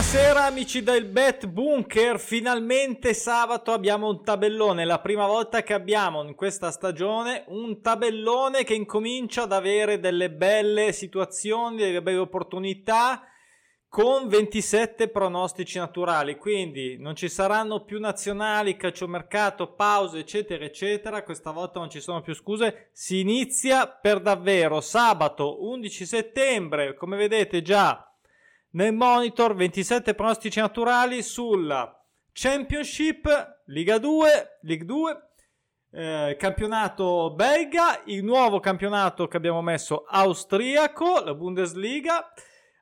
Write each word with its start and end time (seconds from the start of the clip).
Buonasera 0.00 0.46
amici 0.46 0.82
del 0.82 1.04
Bet 1.04 1.46
Bunker, 1.46 2.18
finalmente 2.18 3.12
sabato 3.12 3.70
abbiamo 3.70 4.08
un 4.08 4.24
tabellone, 4.24 4.86
la 4.86 4.98
prima 4.98 5.26
volta 5.26 5.62
che 5.62 5.74
abbiamo 5.74 6.24
in 6.24 6.34
questa 6.34 6.70
stagione 6.70 7.44
un 7.48 7.82
tabellone 7.82 8.64
che 8.64 8.72
incomincia 8.72 9.42
ad 9.42 9.52
avere 9.52 10.00
delle 10.00 10.30
belle 10.30 10.92
situazioni, 10.92 11.76
delle 11.76 12.00
belle 12.00 12.16
opportunità 12.16 13.24
con 13.90 14.26
27 14.26 15.08
pronostici 15.08 15.76
naturali, 15.76 16.38
quindi 16.38 16.96
non 16.98 17.14
ci 17.14 17.28
saranno 17.28 17.84
più 17.84 18.00
nazionali, 18.00 18.78
calciomercato, 18.78 19.74
pause, 19.74 20.20
eccetera, 20.20 20.64
eccetera. 20.64 21.22
Questa 21.24 21.50
volta 21.50 21.78
non 21.78 21.90
ci 21.90 22.00
sono 22.00 22.22
più 22.22 22.32
scuse. 22.32 22.88
Si 22.92 23.20
inizia 23.20 23.86
per 23.86 24.20
davvero 24.20 24.80
sabato 24.80 25.62
11 25.62 26.06
settembre, 26.06 26.94
come 26.94 27.18
vedete 27.18 27.60
già 27.60 28.09
nel 28.72 28.94
monitor 28.94 29.54
27 29.54 30.14
pronostici 30.14 30.60
naturali 30.60 31.22
sulla 31.22 31.94
Championship, 32.32 33.62
Liga 33.66 33.98
2, 33.98 34.58
League 34.62 34.84
2, 34.84 35.30
eh, 35.92 36.36
campionato 36.38 37.32
belga, 37.34 38.02
il 38.06 38.22
nuovo 38.22 38.60
campionato 38.60 39.26
che 39.26 39.36
abbiamo 39.36 39.62
messo 39.62 40.04
austriaco, 40.08 41.22
la 41.24 41.34
Bundesliga 41.34 42.32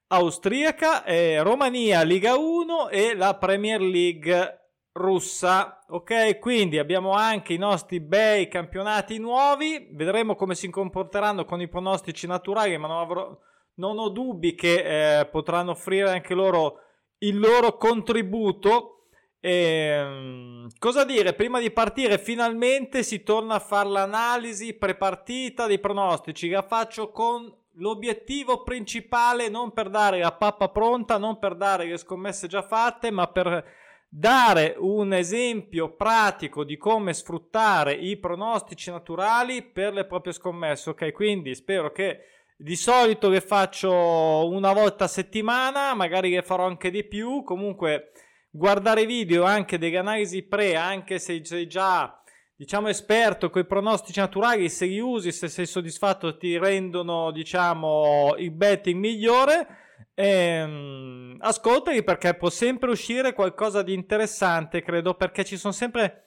austriaca, 0.08 1.04
eh, 1.04 1.42
Romania 1.42 2.02
Liga 2.02 2.36
1 2.36 2.88
e 2.88 3.14
la 3.14 3.34
Premier 3.36 3.80
League 3.80 4.58
russa. 4.92 5.84
Ok, 5.88 6.38
quindi 6.38 6.78
abbiamo 6.78 7.12
anche 7.12 7.52
i 7.52 7.58
nostri 7.58 8.00
bei 8.00 8.48
campionati 8.48 9.18
nuovi. 9.18 9.88
Vedremo 9.92 10.34
come 10.34 10.54
si 10.54 10.68
comporteranno 10.70 11.44
con 11.44 11.60
i 11.60 11.68
pronostici 11.68 12.26
naturali, 12.26 12.76
ma 12.76 12.88
non, 12.88 12.98
avrò, 12.98 13.38
non 13.78 13.98
ho 13.98 14.08
dubbi 14.08 14.54
che 14.54 15.20
eh, 15.20 15.26
potranno 15.26 15.72
offrire 15.72 16.10
anche 16.10 16.34
loro 16.34 16.80
il 17.18 17.38
loro 17.38 17.76
contributo. 17.76 18.94
E, 19.40 19.52
ehm, 19.52 20.68
cosa 20.78 21.04
dire? 21.04 21.34
Prima 21.34 21.60
di 21.60 21.70
partire, 21.70 22.18
finalmente 22.18 23.02
si 23.02 23.22
torna 23.22 23.54
a 23.54 23.60
fare 23.60 23.88
l'analisi 23.88 24.74
prepartita 24.74 25.66
dei 25.66 25.78
pronostici. 25.78 26.48
La 26.48 26.62
faccio 26.62 27.10
con 27.10 27.52
l'obiettivo 27.74 28.62
principale 28.62 29.48
non 29.48 29.72
per 29.72 29.88
dare 29.88 30.18
la 30.18 30.32
pappa 30.32 30.68
pronta, 30.68 31.16
non 31.16 31.38
per 31.38 31.54
dare 31.54 31.86
le 31.86 31.96
scommesse 31.96 32.48
già 32.48 32.62
fatte, 32.62 33.10
ma 33.10 33.28
per 33.28 33.64
dare 34.10 34.74
un 34.78 35.12
esempio 35.12 35.94
pratico 35.94 36.64
di 36.64 36.76
come 36.78 37.12
sfruttare 37.12 37.92
i 37.92 38.16
pronostici 38.16 38.90
naturali 38.90 39.62
per 39.62 39.92
le 39.92 40.06
proprie 40.06 40.32
scommesse. 40.32 40.90
Ok, 40.90 41.12
quindi 41.12 41.54
spero 41.54 41.92
che 41.92 42.20
di 42.60 42.74
solito 42.74 43.28
le 43.28 43.40
faccio 43.40 44.48
una 44.48 44.72
volta 44.72 45.04
a 45.04 45.08
settimana, 45.08 45.94
magari 45.94 46.30
le 46.30 46.42
farò 46.42 46.66
anche 46.66 46.90
di 46.90 47.04
più. 47.04 47.44
Comunque, 47.44 48.10
guardare 48.50 49.06
video 49.06 49.44
anche 49.44 49.78
delle 49.78 49.98
analisi 49.98 50.42
pre, 50.42 50.74
anche 50.74 51.20
se 51.20 51.40
sei 51.44 51.68
già 51.68 52.20
diciamo 52.56 52.88
esperto 52.88 53.50
con 53.50 53.62
i 53.62 53.66
pronostici 53.66 54.18
naturali, 54.18 54.68
se 54.68 54.86
li 54.86 54.98
usi, 54.98 55.30
se 55.30 55.46
sei 55.46 55.66
soddisfatto, 55.66 56.36
ti 56.36 56.58
rendono 56.58 57.30
diciamo 57.30 58.34
il 58.38 58.50
betting 58.50 58.98
migliore. 58.98 59.66
Ehm, 60.14 61.36
ascoltali 61.38 62.02
perché 62.02 62.34
può 62.34 62.50
sempre 62.50 62.90
uscire 62.90 63.34
qualcosa 63.34 63.82
di 63.82 63.94
interessante, 63.94 64.82
credo, 64.82 65.14
perché 65.14 65.44
ci 65.44 65.56
sono 65.56 65.72
sempre 65.72 66.24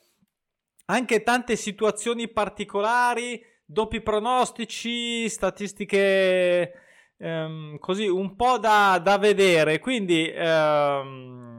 anche 0.85 1.23
tante 1.23 1.57
situazioni 1.57 2.29
particolari, 2.29 3.43
doppi 3.71 4.01
pronostici, 4.01 5.27
statistiche 5.29 6.73
ehm, 7.17 7.77
così 7.79 8.07
un 8.07 8.35
po' 8.35 8.57
da, 8.57 8.99
da 9.01 9.17
vedere. 9.17 9.79
Quindi 9.79 10.31
ehm, 10.33 11.51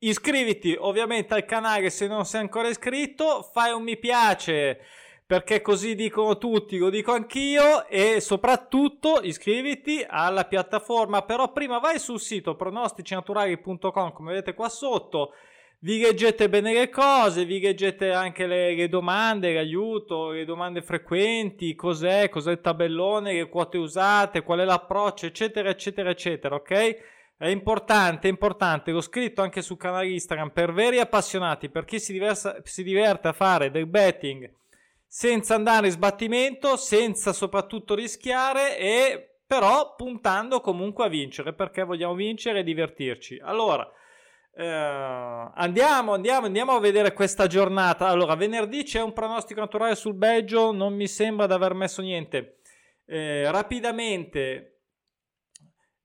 Iscriviti 0.00 0.76
ovviamente 0.78 1.34
al 1.34 1.44
canale 1.44 1.90
se 1.90 2.06
non 2.06 2.24
sei 2.24 2.42
ancora 2.42 2.68
iscritto, 2.68 3.42
fai 3.42 3.72
un 3.72 3.82
mi 3.82 3.96
piace 3.96 4.80
perché 5.26 5.60
così 5.60 5.96
dicono 5.96 6.38
tutti, 6.38 6.78
lo 6.78 6.88
dico 6.88 7.12
anch'io 7.12 7.84
e 7.88 8.20
soprattutto 8.20 9.20
iscriviti 9.22 10.06
alla 10.08 10.44
piattaforma. 10.44 11.22
Però 11.22 11.50
prima 11.50 11.80
vai 11.80 11.98
sul 11.98 12.20
sito 12.20 12.54
pronosticinaturali.com 12.54 14.12
come 14.12 14.30
vedete 14.30 14.54
qua 14.54 14.68
sotto, 14.68 15.32
vi 15.80 16.00
leggete 16.00 16.48
bene 16.48 16.72
le 16.72 16.88
cose, 16.88 17.44
vi 17.44 17.60
leggete 17.60 18.10
anche 18.10 18.46
le, 18.46 18.74
le 18.74 18.88
domande, 18.88 19.52
l'aiuto, 19.52 20.30
le 20.30 20.44
domande 20.44 20.82
frequenti, 20.82 21.74
cos'è, 21.74 22.28
cos'è 22.28 22.52
il 22.52 22.60
tabellone, 22.60 23.34
le 23.34 23.48
quote 23.48 23.78
usate, 23.78 24.42
qual 24.42 24.60
è 24.60 24.64
l'approccio, 24.64 25.26
eccetera, 25.26 25.68
eccetera, 25.68 26.10
eccetera, 26.10 26.56
ok? 26.56 26.96
È 27.36 27.46
importante, 27.46 28.26
è 28.26 28.30
importante, 28.30 28.90
l'ho 28.90 29.00
scritto 29.00 29.42
anche 29.42 29.62
sul 29.62 29.76
canale 29.76 30.08
Instagram, 30.08 30.50
per 30.50 30.72
veri 30.72 30.98
appassionati, 30.98 31.68
per 31.68 31.84
chi 31.84 32.00
si, 32.00 32.12
diversa, 32.12 32.60
si 32.64 32.82
diverte 32.82 33.28
a 33.28 33.32
fare 33.32 33.70
del 33.70 33.86
betting 33.86 34.50
senza 35.06 35.54
andare 35.54 35.86
in 35.86 35.92
sbattimento, 35.92 36.76
senza 36.76 37.32
soprattutto 37.32 37.94
rischiare 37.94 38.76
e 38.78 39.38
però 39.46 39.94
puntando 39.96 40.60
comunque 40.60 41.06
a 41.06 41.08
vincere, 41.08 41.54
perché 41.54 41.82
vogliamo 41.82 42.14
vincere 42.14 42.60
e 42.60 42.64
divertirci. 42.64 43.40
Allora, 43.42 43.90
eh, 44.60 45.50
andiamo, 45.54 46.14
andiamo, 46.14 46.46
andiamo 46.46 46.72
a 46.72 46.80
vedere 46.80 47.12
questa 47.12 47.46
giornata. 47.46 48.08
Allora, 48.08 48.34
venerdì 48.34 48.82
c'è 48.82 49.00
un 49.00 49.12
pronostico 49.12 49.60
naturale 49.60 49.94
sul 49.94 50.14
Belgio, 50.14 50.72
non 50.72 50.94
mi 50.94 51.06
sembra 51.06 51.46
di 51.46 51.52
aver 51.52 51.74
messo 51.74 52.02
niente. 52.02 52.58
Eh, 53.06 53.48
rapidamente, 53.50 54.72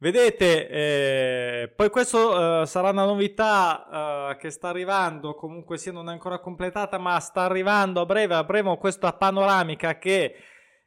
Vedete, 0.03 0.67
eh, 0.67 1.73
poi 1.73 1.89
questo 1.89 2.63
eh, 2.63 2.65
sarà 2.65 2.89
una 2.89 3.05
novità 3.05 4.31
eh, 4.31 4.37
che 4.37 4.49
sta 4.49 4.67
arrivando, 4.67 5.33
comunque 5.33 5.77
sia 5.77 5.93
non 5.93 6.09
è 6.09 6.11
ancora 6.11 6.39
completata, 6.39 6.97
ma 6.97 7.17
sta 7.21 7.43
arrivando 7.43 8.01
a 8.01 8.05
breve, 8.05 8.35
avremo 8.35 8.75
questa 8.75 9.13
panoramica 9.13 9.97
che 9.97 10.35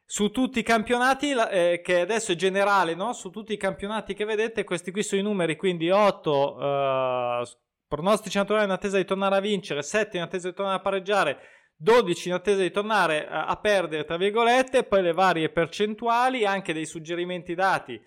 su 0.09 0.31
tutti 0.31 0.59
i 0.59 0.63
campionati, 0.63 1.31
eh, 1.31 1.81
che 1.83 1.99
adesso 1.99 2.31
è 2.31 2.35
generale, 2.35 2.95
no? 2.95 3.11
su 3.11 3.29
tutti 3.29 3.51
i 3.51 3.57
campionati 3.57 4.13
che 4.13 4.23
vedete, 4.23 4.63
questi 4.63 4.89
qui 4.89 5.03
sono 5.03 5.19
i 5.19 5.23
numeri, 5.23 5.57
quindi 5.57 5.89
8 5.89 6.59
eh, 6.61 7.47
pronostici 7.85 8.37
naturali 8.37 8.63
in 8.63 8.71
attesa 8.71 8.95
di 8.95 9.03
tornare 9.03 9.35
a 9.35 9.41
vincere, 9.41 9.83
7 9.83 10.15
in 10.15 10.23
attesa 10.23 10.47
di 10.47 10.55
tornare 10.55 10.77
a 10.77 10.81
pareggiare, 10.81 11.39
12 11.75 12.29
in 12.29 12.33
attesa 12.35 12.61
di 12.61 12.71
tornare 12.71 13.27
a, 13.27 13.47
a 13.47 13.57
perdere, 13.57 14.05
tra 14.05 14.15
virgolette, 14.15 14.85
poi 14.85 15.01
le 15.01 15.11
varie 15.11 15.49
percentuali, 15.49 16.45
anche 16.45 16.71
dei 16.71 16.85
suggerimenti 16.85 17.53
dati 17.53 18.01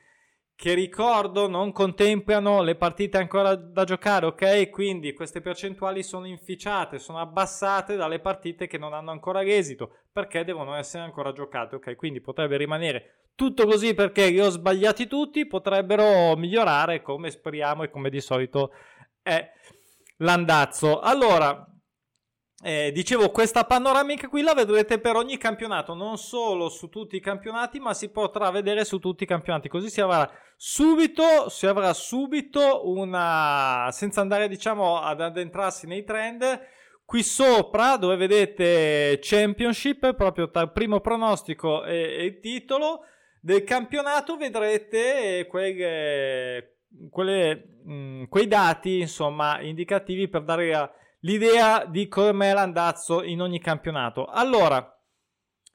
che 0.60 0.74
ricordo 0.74 1.48
non 1.48 1.72
contemplano 1.72 2.60
le 2.60 2.74
partite 2.74 3.16
ancora 3.16 3.54
da 3.54 3.84
giocare, 3.84 4.26
ok? 4.26 4.68
Quindi 4.68 5.14
queste 5.14 5.40
percentuali 5.40 6.02
sono 6.02 6.26
inficiate, 6.26 6.98
sono 6.98 7.18
abbassate 7.18 7.96
dalle 7.96 8.20
partite 8.20 8.66
che 8.66 8.76
non 8.76 8.92
hanno 8.92 9.10
ancora 9.10 9.40
l'esito, 9.40 10.00
perché 10.12 10.44
devono 10.44 10.74
essere 10.74 11.02
ancora 11.02 11.32
giocate, 11.32 11.76
ok? 11.76 11.96
Quindi 11.96 12.20
potrebbe 12.20 12.58
rimanere 12.58 13.28
tutto 13.34 13.64
così 13.64 13.94
perché 13.94 14.28
li 14.28 14.38
ho 14.38 14.50
sbagliati 14.50 15.06
tutti, 15.06 15.46
potrebbero 15.46 16.36
migliorare 16.36 17.00
come 17.00 17.30
speriamo 17.30 17.84
e 17.84 17.88
come 17.88 18.10
di 18.10 18.20
solito 18.20 18.72
è 19.22 19.50
l'andazzo. 20.18 21.00
Allora, 21.00 21.69
eh, 22.62 22.92
dicevo, 22.92 23.30
questa 23.30 23.64
panoramica 23.64 24.28
qui 24.28 24.42
la 24.42 24.52
vedrete 24.52 24.98
per 24.98 25.16
ogni 25.16 25.38
campionato, 25.38 25.94
non 25.94 26.18
solo 26.18 26.68
su 26.68 26.90
tutti 26.90 27.16
i 27.16 27.20
campionati, 27.20 27.80
ma 27.80 27.94
si 27.94 28.10
potrà 28.10 28.50
vedere 28.50 28.84
su 28.84 28.98
tutti 28.98 29.24
i 29.24 29.26
campionati. 29.26 29.68
Così 29.68 29.88
si 29.88 30.02
avrà 30.02 30.30
subito, 30.56 31.48
si 31.48 31.66
avrà 31.66 31.94
subito 31.94 32.86
una, 32.90 33.88
senza 33.92 34.20
andare 34.20 34.46
diciamo 34.46 35.00
ad 35.00 35.22
addentrarsi 35.22 35.86
nei 35.86 36.04
trend. 36.04 36.60
Qui 37.02 37.22
sopra, 37.22 37.96
dove 37.96 38.16
vedete 38.16 39.18
Championship, 39.22 40.14
proprio 40.14 40.50
tra 40.50 40.60
il 40.60 40.70
primo 40.70 41.00
pronostico 41.00 41.82
e, 41.84 42.24
il 42.26 42.40
titolo 42.40 43.04
del 43.40 43.64
campionato, 43.64 44.36
vedrete 44.36 45.46
quelle, 45.48 46.76
quelle, 47.10 47.80
mh, 47.84 47.92
mm, 47.92 48.24
quei 48.24 48.46
dati, 48.46 49.00
insomma, 49.00 49.60
indicativi 49.62 50.28
per 50.28 50.42
dare 50.42 50.74
a 50.74 50.92
l'idea 51.20 51.84
di 51.84 52.08
com'è 52.08 52.52
l'andazzo 52.52 53.22
in 53.22 53.40
ogni 53.40 53.60
campionato. 53.60 54.26
Allora, 54.26 54.94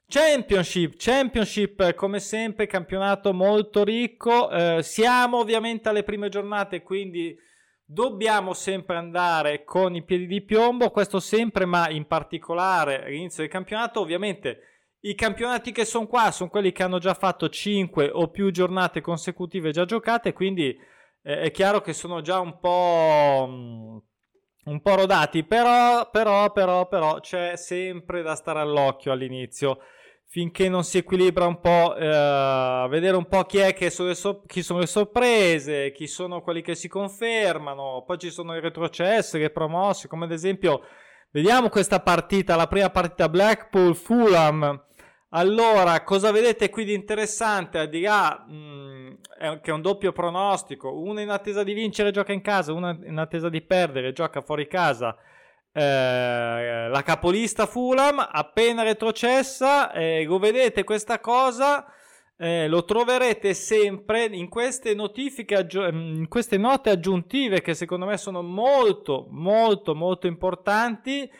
Championship, 0.08 0.94
Championship 0.96 1.94
come 1.94 2.20
sempre, 2.20 2.66
campionato 2.66 3.34
molto 3.34 3.82
ricco. 3.82 4.50
Eh, 4.50 4.82
siamo 4.82 5.38
ovviamente 5.38 5.88
alle 5.88 6.04
prime 6.04 6.28
giornate, 6.28 6.82
quindi 6.82 7.36
dobbiamo 7.84 8.52
sempre 8.52 8.96
andare 8.96 9.64
con 9.64 9.96
i 9.96 10.04
piedi 10.04 10.26
di 10.26 10.42
piombo. 10.42 10.90
Questo 10.90 11.18
sempre, 11.18 11.64
ma 11.64 11.90
in 11.90 12.06
particolare 12.06 13.04
all'inizio 13.04 13.42
del 13.42 13.50
campionato, 13.50 14.00
ovviamente. 14.00 14.60
I 15.00 15.14
campionati 15.14 15.72
che 15.72 15.84
sono 15.84 16.06
qua 16.06 16.30
sono 16.30 16.50
quelli 16.50 16.72
che 16.72 16.82
hanno 16.82 16.98
già 16.98 17.14
fatto 17.14 17.48
5 17.48 18.10
o 18.12 18.28
più 18.28 18.50
giornate 18.50 19.00
consecutive 19.00 19.70
già 19.70 19.84
giocate, 19.84 20.32
quindi 20.32 20.76
eh, 21.22 21.40
è 21.42 21.50
chiaro 21.52 21.80
che 21.80 21.92
sono 21.92 22.22
già 22.22 22.40
un 22.40 22.58
po' 22.58 23.46
mm, 23.48 23.96
un 24.66 24.80
po' 24.80 24.94
rodati, 24.96 25.44
però, 25.44 26.10
però, 26.10 26.50
però, 26.52 26.86
però 26.88 27.20
c'è 27.20 27.56
sempre 27.56 28.22
da 28.22 28.34
stare 28.34 28.60
all'occhio 28.60 29.12
all'inizio. 29.12 29.78
finché 30.28 30.68
non 30.68 30.84
si 30.84 30.98
equilibra 30.98 31.46
un 31.46 31.60
po', 31.60 31.94
eh, 31.96 32.86
vedere 32.90 33.16
un 33.16 33.26
po' 33.26 33.44
chi 33.44 33.58
è 33.58 33.72
che 33.72 33.88
sono 33.90 34.12
so- 34.12 34.42
chi 34.46 34.60
sono 34.62 34.80
le 34.80 34.86
sorprese, 34.86 35.92
chi 35.92 36.06
sono 36.06 36.42
quelli 36.42 36.60
che 36.62 36.74
si 36.74 36.88
confermano, 36.88 38.02
poi 38.06 38.18
ci 38.18 38.30
sono 38.30 38.54
i 38.54 38.60
retrocessi, 38.60 39.38
le 39.38 39.50
promosse, 39.50 40.08
come 40.08 40.24
ad 40.26 40.32
esempio, 40.32 40.82
vediamo 41.30 41.68
questa 41.70 42.00
partita, 42.00 42.56
la 42.56 42.66
prima 42.66 42.90
partita 42.90 43.28
Blackpool-Fulham, 43.30 44.84
allora, 45.30 46.02
cosa 46.02 46.30
vedete 46.30 46.70
qui 46.70 46.84
di 46.84 46.94
interessante? 46.94 47.78
Al 47.78 47.88
di 47.88 48.00
là 48.00 48.44
che 49.38 49.70
è 49.70 49.70
un 49.70 49.82
doppio 49.82 50.12
pronostico, 50.12 50.98
uno 50.98 51.20
in 51.20 51.28
attesa 51.28 51.62
di 51.62 51.74
vincere 51.74 52.10
gioca 52.10 52.32
in 52.32 52.40
casa, 52.40 52.72
uno 52.72 52.98
in 53.04 53.18
attesa 53.18 53.48
di 53.48 53.60
perdere 53.60 54.12
gioca 54.12 54.40
fuori 54.40 54.66
casa. 54.66 55.16
Eh, 55.72 56.88
la 56.88 57.02
capolista 57.02 57.66
Fulham 57.66 58.26
appena 58.30 58.82
retrocessa, 58.82 59.92
eh, 59.92 60.24
lo 60.24 60.38
vedete 60.38 60.84
questa 60.84 61.20
cosa, 61.20 61.84
eh, 62.38 62.66
lo 62.66 62.84
troverete 62.84 63.52
sempre 63.52 64.24
in 64.24 64.48
queste 64.48 64.94
notifiche, 64.94 65.54
aggi- 65.54 65.78
in 65.78 66.28
queste 66.28 66.56
note 66.56 66.88
aggiuntive 66.88 67.60
che 67.60 67.74
secondo 67.74 68.06
me 68.06 68.16
sono 68.16 68.42
molto, 68.42 69.26
molto, 69.30 69.94
molto 69.94 70.26
importanti 70.26 71.30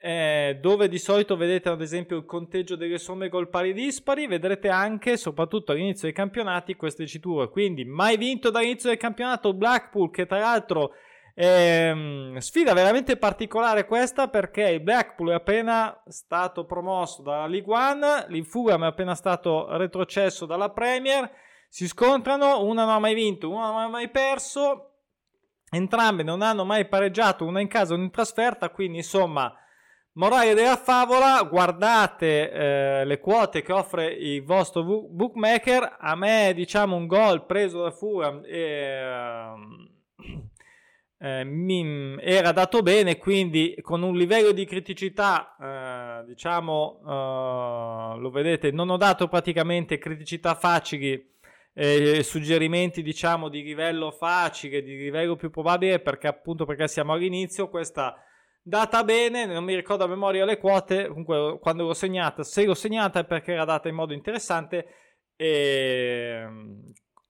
eh, 0.00 0.58
dove 0.60 0.88
di 0.88 0.98
solito 0.98 1.36
vedete 1.36 1.68
ad 1.68 1.80
esempio 1.80 2.16
il 2.16 2.24
conteggio 2.24 2.76
delle 2.76 2.98
somme 2.98 3.28
gol 3.28 3.48
pari 3.48 3.72
dispari, 3.72 4.26
vedrete 4.26 4.68
anche, 4.68 5.16
soprattutto 5.16 5.72
all'inizio 5.72 6.04
dei 6.04 6.12
campionati, 6.12 6.76
queste 6.76 7.02
diciture. 7.02 7.48
Quindi, 7.48 7.84
mai 7.84 8.16
vinto 8.16 8.50
dall'inizio 8.50 8.88
del 8.88 8.98
campionato 8.98 9.52
Blackpool, 9.52 10.10
che 10.10 10.26
tra 10.26 10.38
l'altro 10.38 10.92
è 11.34 11.90
ehm, 11.90 12.38
sfida 12.38 12.72
veramente 12.72 13.16
particolare 13.16 13.86
questa 13.86 14.26
perché 14.26 14.70
il 14.70 14.80
Blackpool 14.80 15.30
è 15.30 15.34
appena 15.34 16.02
stato 16.08 16.64
promosso 16.64 17.22
dalla 17.22 17.46
League 17.46 17.72
One, 17.72 18.26
l'Infugam 18.28 18.82
è 18.82 18.86
appena 18.86 19.14
stato 19.14 19.76
retrocesso 19.76 20.46
dalla 20.46 20.70
Premier. 20.70 21.30
Si 21.68 21.86
scontrano, 21.86 22.64
una 22.64 22.84
non 22.84 22.94
ha 22.94 22.98
mai 22.98 23.14
vinto, 23.14 23.50
una 23.50 23.70
non 23.70 23.80
ha 23.82 23.88
mai 23.88 24.08
perso. 24.08 24.94
Entrambe 25.70 26.22
non 26.22 26.42
hanno 26.42 26.64
mai 26.64 26.88
pareggiato, 26.88 27.44
una 27.44 27.60
in 27.60 27.68
casa, 27.68 27.94
una 27.94 28.04
in 28.04 28.10
trasferta, 28.10 28.70
quindi 28.70 28.98
insomma 28.98 29.54
Morale 30.18 30.52
della 30.52 30.76
favola, 30.76 31.44
guardate 31.44 32.50
eh, 32.50 33.04
le 33.04 33.20
quote 33.20 33.62
che 33.62 33.72
offre 33.72 34.12
il 34.12 34.42
vostro 34.42 34.82
bookmaker. 34.82 35.98
A 36.00 36.16
me, 36.16 36.50
diciamo, 36.56 36.96
un 36.96 37.06
gol 37.06 37.46
preso 37.46 37.84
da 37.84 37.92
Fulham 37.92 38.42
eh, 38.44 39.12
eh, 41.18 41.44
mi, 41.44 42.16
era 42.20 42.50
dato 42.50 42.82
bene, 42.82 43.16
quindi 43.16 43.76
con 43.80 44.02
un 44.02 44.16
livello 44.16 44.50
di 44.50 44.64
criticità, 44.64 45.54
eh, 45.56 46.24
diciamo, 46.26 46.98
eh, 47.06 48.18
lo 48.18 48.30
vedete, 48.32 48.72
non 48.72 48.90
ho 48.90 48.96
dato 48.96 49.28
praticamente 49.28 49.98
criticità 49.98 50.56
facili. 50.56 51.36
Eh, 51.72 52.24
suggerimenti 52.24 53.02
diciamo 53.02 53.48
di 53.48 53.62
livello 53.62 54.10
facile, 54.10 54.82
di 54.82 54.96
livello 54.96 55.36
più 55.36 55.48
probabile 55.48 56.00
perché 56.00 56.26
appunto 56.26 56.64
perché 56.64 56.88
siamo 56.88 57.12
all'inizio 57.12 57.68
questa 57.68 58.20
data 58.68 59.02
bene, 59.02 59.46
non 59.46 59.64
mi 59.64 59.74
ricordo 59.74 60.04
a 60.04 60.08
memoria 60.08 60.44
le 60.44 60.58
quote, 60.58 61.08
comunque 61.08 61.58
quando 61.58 61.84
l'ho 61.84 61.94
segnata, 61.94 62.42
se 62.42 62.64
l'ho 62.66 62.74
segnata 62.74 63.20
è 63.20 63.24
perché 63.24 63.52
era 63.52 63.64
data 63.64 63.88
in 63.88 63.94
modo 63.94 64.12
interessante 64.12 64.86
e 65.36 66.46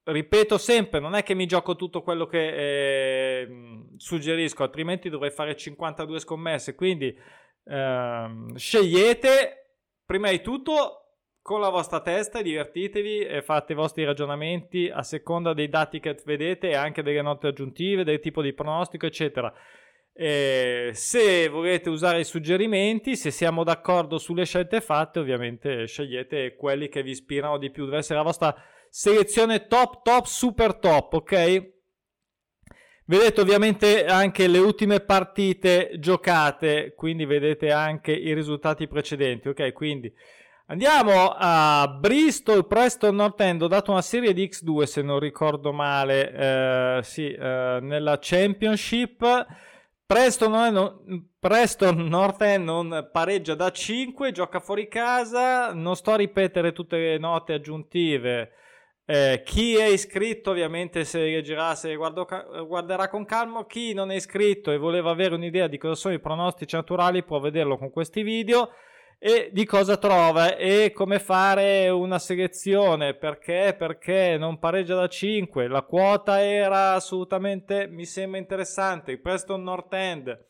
ripeto 0.03 0.57
sempre, 0.57 0.99
non 0.99 1.15
è 1.15 1.23
che 1.23 1.35
mi 1.35 1.45
gioco 1.45 1.75
tutto 1.75 2.01
quello 2.01 2.25
che 2.25 3.41
eh, 3.41 3.47
suggerisco, 3.95 4.63
altrimenti 4.63 5.09
dovrei 5.09 5.31
fare 5.31 5.55
52 5.55 6.19
scommesse, 6.19 6.75
quindi 6.75 7.17
eh, 7.63 8.29
scegliete 8.55 9.75
prima 10.05 10.31
di 10.31 10.41
tutto 10.41 10.95
con 11.41 11.61
la 11.61 11.69
vostra 11.69 12.01
testa, 12.01 12.41
divertitevi 12.41 13.21
e 13.21 13.41
fate 13.41 13.71
i 13.71 13.75
vostri 13.75 14.03
ragionamenti 14.03 14.89
a 14.93 15.03
seconda 15.03 15.53
dei 15.53 15.69
dati 15.69 15.99
che 15.99 16.19
vedete 16.25 16.69
e 16.69 16.75
anche 16.75 17.01
delle 17.01 17.21
note 17.21 17.47
aggiuntive, 17.47 18.03
del 18.03 18.19
tipo 18.19 18.41
di 18.41 18.53
pronostico, 18.53 19.05
eccetera. 19.05 19.51
Eh, 20.21 20.91
se 20.95 21.47
volete 21.47 21.89
usare 21.89 22.19
i 22.19 22.25
suggerimenti, 22.25 23.15
se 23.15 23.31
siamo 23.31 23.63
d'accordo 23.63 24.17
sulle 24.17 24.43
scelte 24.43 24.81
fatte, 24.81 25.19
ovviamente 25.19 25.87
scegliete 25.87 26.57
quelli 26.57 26.89
che 26.89 27.01
vi 27.03 27.11
ispirano 27.11 27.57
di 27.57 27.71
più. 27.71 27.85
Deve 27.85 27.99
essere 27.99 28.17
la 28.17 28.25
vostra 28.25 28.53
selezione 28.89 29.67
top, 29.67 30.01
top, 30.01 30.25
super 30.25 30.75
top, 30.75 31.13
ok? 31.13 31.71
Vedete 33.05 33.39
ovviamente 33.39 34.05
anche 34.07 34.47
le 34.47 34.57
ultime 34.57 34.99
partite 34.99 35.91
giocate, 35.99 36.93
quindi 36.97 37.23
vedete 37.23 37.71
anche 37.71 38.11
i 38.11 38.33
risultati 38.33 38.89
precedenti, 38.89 39.47
ok? 39.47 39.71
Quindi 39.71 40.13
andiamo 40.65 41.33
a 41.33 41.87
Bristol, 41.97 42.67
Preston 42.67 43.15
North 43.15 43.39
End, 43.39 43.61
ho 43.61 43.67
dato 43.67 43.91
una 43.91 44.01
serie 44.01 44.33
di 44.33 44.49
X2 44.49 44.83
se 44.83 45.01
non 45.01 45.17
ricordo 45.17 45.71
male, 45.71 46.33
eh, 46.33 47.03
sì, 47.03 47.31
eh, 47.31 47.79
nella 47.81 48.17
Championship. 48.19 49.67
Preston, 50.11 50.73
non, 50.73 51.29
Preston 51.39 52.07
North 52.07 52.41
End 52.41 52.65
non 52.65 53.09
pareggia 53.11 53.53
da 53.53 53.69
5, 53.69 54.31
gioca 54.31 54.59
fuori 54.59 54.87
casa, 54.87 55.71
non 55.71 55.95
sto 55.95 56.13
a 56.13 56.15
ripetere 56.15 56.71
tutte 56.71 56.97
le 56.97 57.19
note 57.19 57.53
aggiuntive. 57.53 58.53
Eh, 59.05 59.43
chi 59.45 59.75
è 59.75 59.85
iscritto 59.85 60.49
ovviamente 60.49 61.03
se 61.03 61.19
leggerà, 61.19 61.75
se 61.75 61.93
guardo, 61.93 62.25
guarderà 62.65 63.07
con 63.07 63.23
calma, 63.23 63.67
chi 63.67 63.93
non 63.93 64.09
è 64.09 64.15
iscritto 64.15 64.71
e 64.71 64.77
voleva 64.77 65.11
avere 65.11 65.35
un'idea 65.35 65.67
di 65.67 65.77
cosa 65.77 65.93
sono 65.93 66.15
i 66.15 66.19
pronostici 66.19 66.75
naturali 66.75 67.23
può 67.23 67.39
vederlo 67.39 67.77
con 67.77 67.91
questi 67.91 68.23
video 68.23 68.71
e 69.21 69.49
di 69.51 69.65
cosa 69.65 69.97
trova? 69.97 70.55
E 70.55 70.93
come 70.93 71.19
fare 71.19 71.89
una 71.89 72.19
selezione? 72.19 73.15
Perché? 73.15 73.75
Perché 73.77 74.37
non 74.39 74.59
pareggia 74.59 74.95
da 74.95 75.09
5 75.09 75.67
la 75.67 75.81
quota 75.81 76.41
era 76.41 76.93
assolutamente 76.93 77.85
mi 77.87 78.05
sembra 78.05 78.39
interessante. 78.39 79.11
Il 79.11 79.19
Preston 79.19 79.61
North 79.61 79.93
End. 79.93 80.45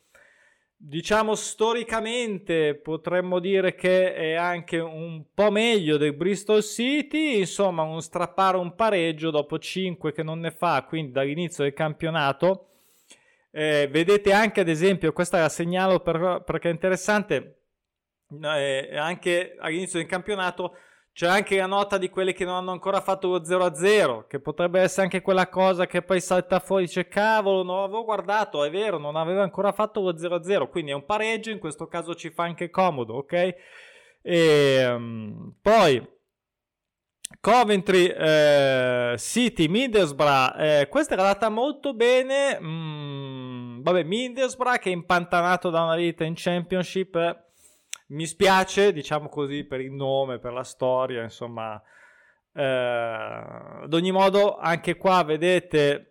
Diciamo 0.78 1.34
storicamente 1.34 2.76
potremmo 2.76 3.40
dire 3.40 3.74
che 3.74 4.14
è 4.14 4.34
anche 4.36 4.78
un 4.78 5.26
po' 5.34 5.50
meglio 5.50 5.98
del 5.98 6.14
Bristol 6.14 6.62
City. 6.62 7.40
Insomma 7.40 7.82
un 7.82 8.04
strappare 8.04 8.58
un 8.58 8.76
pareggio 8.76 9.32
dopo 9.32 9.58
5 9.58 10.12
che 10.12 10.22
non 10.22 10.40
ne 10.42 10.52
fa 10.52 10.86
quindi 10.88 11.12
dall'inizio 11.12 11.64
del 11.64 11.74
campionato. 11.74 12.68
Eh, 13.50 13.90
vedete 13.92 14.32
anche 14.32 14.60
ad 14.62 14.70
esempio 14.70 15.12
questa 15.12 15.40
la 15.40 15.50
segnalo 15.50 16.02
per, 16.02 16.44
perché 16.46 16.70
è 16.70 16.72
interessante 16.72 17.59
eh, 18.44 18.98
anche 18.98 19.56
all'inizio 19.60 20.00
del 20.00 20.08
campionato 20.08 20.76
c'è 21.20 21.28
anche 21.28 21.58
la 21.58 21.66
nota 21.66 21.98
di 21.98 22.10
quelli 22.10 22.32
che 22.32 22.46
non 22.46 22.56
hanno 22.56 22.72
ancora 22.72 23.02
fatto 23.02 23.28
lo 23.28 23.42
0-0, 23.42 24.26
che 24.28 24.40
potrebbe 24.40 24.80
essere 24.80 25.04
anche 25.04 25.22
quella 25.22 25.50
cosa 25.50 25.86
che 25.86 26.02
poi 26.02 26.22
salta 26.22 26.60
fuori 26.60 26.86
dice 26.86 27.10
cavolo, 27.10 27.64
non 27.64 27.84
avevo 27.84 28.06
guardato, 28.06 28.64
è 28.64 28.70
vero, 28.70 28.98
non 28.98 29.18
aveva 29.18 29.44
ancora 29.44 29.74
fatto 29.74 30.00
lo 30.00 30.14
0-0, 30.14 30.70
quindi 30.70 30.92
è 30.92 30.94
un 30.94 31.04
pareggio, 31.04 31.50
in 31.50 31.60
questo 31.60 31.88
caso 31.88 32.16
ci 32.16 32.30
fa 32.30 32.44
anche 32.44 32.70
comodo, 32.70 33.16
ok? 33.16 33.56
E, 34.22 34.86
um, 34.88 35.56
poi 35.62 36.08
Coventry 37.42 38.08
eh, 38.08 39.16
City 39.18 39.68
Middlesbrough, 39.68 40.56
eh, 40.58 40.88
questa 40.90 41.16
era 41.16 41.24
data 41.24 41.50
molto 41.50 41.94
bene, 41.94 42.58
mm, 42.62 43.82
vabbè 43.82 44.04
Middlesbrough 44.04 44.80
che 44.80 44.90
è 44.90 44.94
impantanato 44.94 45.70
da 45.70 45.84
una 45.84 45.96
vita 45.96 46.24
in 46.24 46.34
Championship 46.36 47.48
mi 48.10 48.26
spiace, 48.26 48.94
diciamo 48.94 49.30
così, 49.30 49.66
per 49.66 49.82
il 49.82 49.92
nome, 49.92 50.40
per 50.40 50.54
la 50.54 50.64
storia, 50.64 51.24
insomma. 51.24 51.82
Eh, 52.54 52.64
ad 52.64 53.94
ogni 53.94 54.12
modo, 54.12 54.58
anche 54.58 54.98
qua 54.98 55.24
vedete 55.24 56.06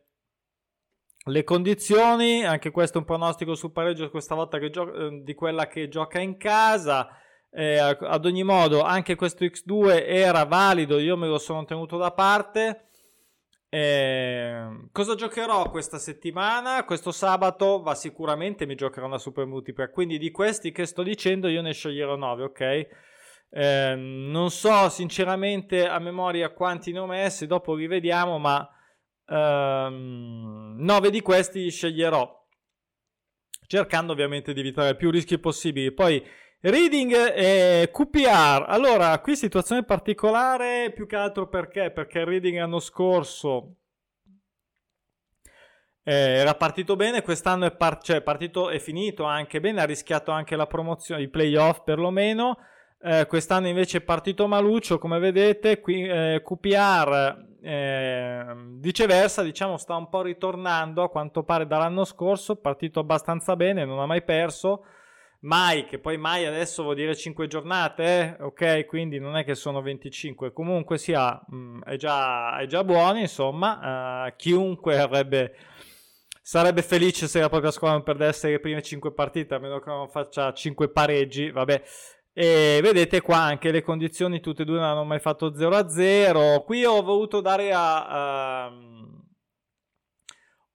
le 1.24 1.44
condizioni, 1.44 2.44
anche 2.44 2.70
questo 2.70 2.98
è 2.98 3.00
un 3.00 3.06
pronostico 3.06 3.54
sul 3.54 3.72
pareggio 3.72 4.10
questa 4.10 4.34
volta 4.34 4.58
gio- 4.70 4.94
eh, 4.94 5.22
di 5.22 5.34
quella 5.34 5.66
che 5.66 5.88
gioca 5.88 6.20
in 6.20 6.36
casa. 6.36 7.08
Eh, 7.50 7.78
ad 7.78 8.24
ogni 8.26 8.42
modo, 8.42 8.82
anche 8.82 9.14
questo 9.14 9.44
X2 9.44 10.04
era 10.06 10.44
valido, 10.44 10.98
io 10.98 11.16
me 11.16 11.26
lo 11.26 11.38
sono 11.38 11.64
tenuto 11.64 11.96
da 11.96 12.12
parte. 12.12 12.87
Eh, 13.70 14.88
cosa 14.92 15.14
giocherò 15.14 15.68
questa 15.70 15.98
settimana? 15.98 16.84
Questo 16.84 17.12
sabato 17.12 17.82
va 17.82 17.94
sicuramente 17.94 18.64
mi 18.64 18.74
giocherò 18.74 19.06
una 19.06 19.18
super 19.18 19.44
multiplayer. 19.44 19.92
Quindi 19.92 20.18
di 20.18 20.30
questi 20.30 20.72
che 20.72 20.86
sto 20.86 21.02
dicendo 21.02 21.48
io 21.48 21.60
ne 21.60 21.72
sceglierò 21.72 22.16
9, 22.16 22.42
ok? 22.44 22.88
Eh, 23.50 23.94
non 23.96 24.50
so 24.50 24.88
sinceramente 24.88 25.86
a 25.86 25.98
memoria 25.98 26.52
quanti 26.52 26.92
ne 26.92 26.98
ho 26.98 27.06
messi, 27.06 27.46
dopo 27.46 27.74
li 27.74 27.86
vediamo, 27.86 28.38
ma 28.38 28.66
ehm, 29.26 30.76
9 30.78 31.10
di 31.10 31.20
questi 31.20 31.70
sceglierò. 31.70 32.36
Cercando 33.66 34.12
ovviamente 34.12 34.54
di 34.54 34.60
evitare 34.60 34.96
più 34.96 35.10
rischi 35.10 35.38
possibili. 35.38 35.92
Poi 35.92 36.26
Reading 36.60 37.12
e 37.12 37.88
QPR. 37.92 38.64
Allora, 38.66 39.16
qui 39.20 39.36
situazione 39.36 39.84
particolare 39.84 40.90
più 40.92 41.06
che 41.06 41.14
altro 41.14 41.48
perché? 41.48 41.92
Perché 41.92 42.18
il 42.18 42.26
Reading 42.26 42.58
l'anno 42.58 42.80
scorso 42.80 43.76
eh, 46.02 46.12
era 46.12 46.54
partito 46.54 46.96
bene, 46.96 47.22
quest'anno 47.22 47.66
è, 47.66 47.70
par- 47.70 48.02
cioè, 48.02 48.22
partito, 48.22 48.70
è 48.70 48.80
finito 48.80 49.22
anche 49.22 49.60
bene, 49.60 49.82
ha 49.82 49.84
rischiato 49.84 50.32
anche 50.32 50.56
la 50.56 50.66
promozione, 50.66 51.22
i 51.22 51.28
playoff 51.28 51.82
perlomeno. 51.84 52.58
Eh, 53.00 53.26
quest'anno 53.28 53.68
invece 53.68 53.98
è 53.98 54.00
partito 54.00 54.48
maluccio, 54.48 54.98
come 54.98 55.20
vedete, 55.20 55.80
qui 55.80 56.02
eh, 56.02 56.42
QPR 56.44 57.58
eh, 57.62 58.44
viceversa, 58.80 59.42
diciamo, 59.42 59.76
sta 59.76 59.94
un 59.94 60.08
po' 60.08 60.22
ritornando 60.22 61.04
a 61.04 61.08
quanto 61.08 61.44
pare 61.44 61.68
dall'anno 61.68 62.04
scorso, 62.04 62.56
partito 62.56 62.98
abbastanza 62.98 63.54
bene, 63.54 63.84
non 63.84 64.00
ha 64.00 64.06
mai 64.06 64.22
perso. 64.24 64.82
Mai, 65.40 65.84
che 65.86 66.00
poi 66.00 66.16
mai 66.16 66.46
adesso 66.46 66.82
vuol 66.82 66.96
dire 66.96 67.14
5 67.14 67.46
giornate, 67.46 68.36
eh? 68.38 68.42
ok? 68.42 68.86
Quindi 68.86 69.20
non 69.20 69.36
è 69.36 69.44
che 69.44 69.54
sono 69.54 69.80
25, 69.80 70.52
comunque 70.52 70.98
sia, 70.98 71.40
mh, 71.46 71.56
mm, 71.56 71.82
è, 71.82 71.96
già, 71.96 72.58
è, 72.58 72.66
già, 72.66 72.82
buono, 72.82 73.20
insomma, 73.20 74.26
uh, 74.26 74.36
chiunque 74.36 74.98
avrebbe, 74.98 75.54
sarebbe 76.42 76.82
felice 76.82 77.28
se 77.28 77.38
la 77.38 77.48
propria 77.48 77.70
squadra 77.70 77.96
non 77.96 78.04
perdesse 78.04 78.50
le 78.50 78.58
prime 78.58 78.82
5 78.82 79.12
partite, 79.12 79.54
a 79.54 79.58
meno 79.60 79.78
che 79.78 79.90
non 79.90 80.08
faccia 80.08 80.52
5 80.52 80.90
pareggi, 80.90 81.52
vabbè, 81.52 81.82
e 82.32 82.80
vedete 82.82 83.20
qua 83.20 83.38
anche 83.38 83.70
le 83.70 83.82
condizioni, 83.82 84.40
tutte 84.40 84.62
e 84.62 84.64
due 84.64 84.76
non 84.78 84.86
hanno 84.86 85.04
mai 85.04 85.20
fatto 85.20 85.52
0-0. 85.52 86.64
Qui 86.64 86.84
ho 86.84 87.02
voluto 87.02 87.40
dare 87.40 87.72
a... 87.72 88.68
Uh, 88.70 89.26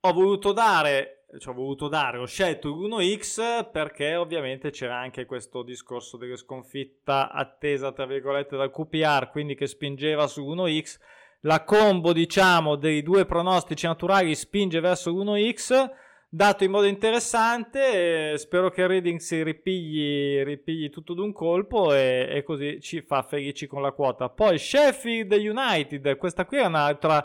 ho 0.06 0.12
voluto 0.12 0.52
dare, 0.52 1.23
cioè 1.38 1.54
ho 1.54 1.58
voluto 1.58 1.88
dare, 1.88 2.18
ho 2.18 2.26
scelto 2.26 2.70
l'1x 2.70 3.72
perché 3.72 4.16
ovviamente 4.16 4.72
c'era 4.72 4.98
anche 4.98 5.26
questo 5.26 5.64
discorso 5.64 6.18
della 6.18 6.36
sconfitta 6.36 7.32
attesa, 7.32 7.92
tra 7.92 8.06
virgolette, 8.06 8.58
dal 8.58 8.72
QPR, 8.72 9.30
quindi 9.30 9.56
che 9.56 9.68
spingeva 9.68 10.28
su 10.28 10.44
1x. 10.46 11.00
La 11.42 11.64
combo, 11.64 12.14
diciamo, 12.14 12.76
dei 12.76 13.04
due 13.04 13.26
pronostici 13.26 13.86
naturali 13.86 14.34
spinge 14.36 14.80
verso 14.80 15.12
l'1x 15.12 15.90
dato 16.34 16.64
in 16.64 16.72
modo 16.72 16.88
interessante. 16.88 18.38
spero 18.38 18.72
che 18.72 18.88
Reading 18.88 19.20
si 19.20 19.44
ripigli, 19.44 20.42
ripigli 20.44 20.90
tutto 20.90 21.14
d'un 21.14 21.32
colpo 21.32 21.94
e, 21.94 22.28
e, 22.28 22.44
così 22.44 22.80
ci 22.82 23.02
fa 23.02 23.22
felici 23.22 23.68
con 23.68 23.82
la 23.84 23.92
quota. 23.92 24.30
Poi 24.30 24.58
Sheffield 24.58 25.32
United, 25.32 26.18
questa 26.18 26.46
qui 26.46 26.58
è 26.58 26.66
un'altra 26.66 27.24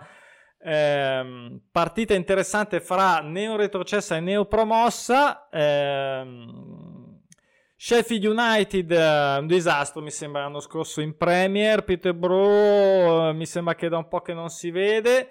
ehm, 0.60 1.60
partita 1.70 2.14
interessante 2.14 2.80
fra 2.80 3.20
neo 3.20 3.56
retrocessa 3.56 4.16
e 4.16 4.20
neo 4.20 4.46
promossa. 4.46 5.48
Ehm, 5.50 7.20
Sheffield 7.80 8.24
United, 8.24 8.90
un 8.90 9.46
disastro 9.46 10.02
mi 10.02 10.10
sembra 10.10 10.42
l'anno 10.42 10.60
scorso 10.60 11.00
in 11.00 11.16
Premier. 11.16 11.84
Peterborough 11.84 13.32
mi 13.34 13.46
sembra 13.46 13.76
che 13.76 13.88
da 13.88 13.98
un 13.98 14.08
po' 14.08 14.20
che 14.20 14.34
non 14.34 14.48
si 14.48 14.70
vede. 14.70 15.30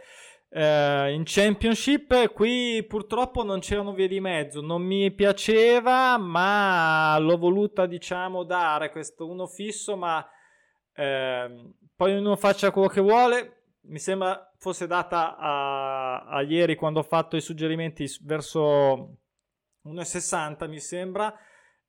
Uh, 0.49 1.09
in 1.09 1.23
Championship 1.25 2.31
qui 2.31 2.81
purtroppo 2.87 3.43
non 3.43 3.59
c'erano 3.59 3.93
vie 3.93 4.07
di 4.07 4.21
mezzo, 4.21 4.61
non 4.61 4.81
mi 4.81 5.11
piaceva, 5.11 6.17
ma 6.17 7.17
l'ho 7.19 7.37
voluta 7.37 7.85
diciamo 7.85 8.43
dare 8.43 8.89
questo 8.89 9.27
uno 9.27 9.45
fisso, 9.45 9.97
ma 9.97 10.19
uh, 10.19 11.73
poi 11.97 12.13
ognuno 12.13 12.37
faccia 12.37 12.71
quello 12.71 12.87
che 12.87 13.01
vuole. 13.01 13.56
Mi 13.87 13.99
sembra 13.99 14.53
fosse 14.57 14.87
data 14.87 15.37
a, 15.37 16.23
a 16.23 16.41
ieri 16.41 16.75
quando 16.75 16.99
ho 16.99 17.03
fatto 17.03 17.35
i 17.35 17.41
suggerimenti 17.41 18.05
verso 18.23 19.17
1,60 19.85 20.67
mi 20.67 20.79
sembra. 20.79 21.33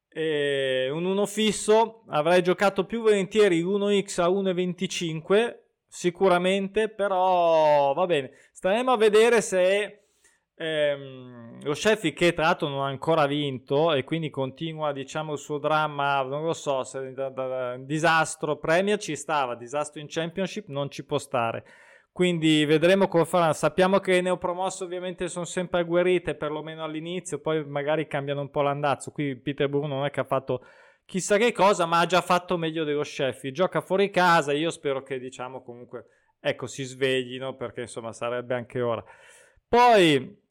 E 0.08 0.88
un 0.90 1.04
1 1.04 1.26
fisso 1.26 2.04
avrei 2.08 2.42
giocato 2.42 2.84
più 2.86 3.02
volentieri 3.02 3.62
1x 3.62 4.22
a 4.22 4.28
1,25 4.28 5.56
sicuramente, 5.86 6.88
però 6.88 7.92
va 7.94 8.06
bene. 8.06 8.32
Staremo 8.52 8.92
a 8.92 8.96
vedere 8.96 9.40
se 9.40 10.08
ehm, 10.54 11.62
lo 11.62 11.74
Sheffield, 11.74 12.16
che 12.16 12.32
tra 12.32 12.44
l'altro 12.44 12.68
non 12.68 12.84
ha 12.84 12.88
ancora 12.88 13.26
vinto 13.26 13.92
e 13.92 14.04
quindi 14.04 14.30
continua, 14.30 14.92
diciamo, 14.92 15.32
il 15.32 15.38
suo 15.38 15.58
dramma, 15.58 16.22
non 16.22 16.44
lo 16.44 16.52
so, 16.52 16.84
se 16.84 17.12
da, 17.12 17.30
da, 17.30 17.46
da, 17.46 17.76
disastro 17.78 18.56
Premier 18.56 18.98
ci 18.98 19.16
stava, 19.16 19.54
disastro 19.54 20.00
in 20.00 20.06
Championship 20.08 20.68
non 20.68 20.90
ci 20.90 21.04
può 21.04 21.18
stare. 21.18 21.64
Quindi 22.18 22.64
vedremo 22.64 23.06
come 23.06 23.24
farà. 23.24 23.52
Sappiamo 23.52 24.00
che 24.00 24.14
le 24.14 24.22
neopromosse 24.22 24.82
ovviamente 24.82 25.28
sono 25.28 25.44
sempre 25.44 25.78
agguerrite, 25.78 26.34
perlomeno 26.34 26.82
all'inizio, 26.82 27.38
poi 27.38 27.64
magari 27.64 28.08
cambiano 28.08 28.40
un 28.40 28.50
po' 28.50 28.62
l'andazzo. 28.62 29.12
Qui 29.12 29.36
Peterborough 29.36 29.86
non 29.86 30.04
è 30.04 30.10
che 30.10 30.18
ha 30.18 30.24
fatto 30.24 30.64
chissà 31.04 31.36
che 31.36 31.52
cosa, 31.52 31.86
ma 31.86 32.00
ha 32.00 32.06
già 32.06 32.20
fatto 32.20 32.56
meglio 32.56 32.82
dello 32.82 33.04
Sheffield. 33.04 33.54
Gioca 33.54 33.80
fuori 33.80 34.10
casa, 34.10 34.50
io 34.52 34.70
spero 34.70 35.04
che 35.04 35.20
diciamo 35.20 35.62
comunque 35.62 36.06
ecco 36.40 36.66
si 36.66 36.82
sveglino 36.82 37.54
perché 37.54 37.82
insomma 37.82 38.12
sarebbe 38.12 38.56
anche 38.56 38.80
ora. 38.80 39.04
Poi 39.68 40.42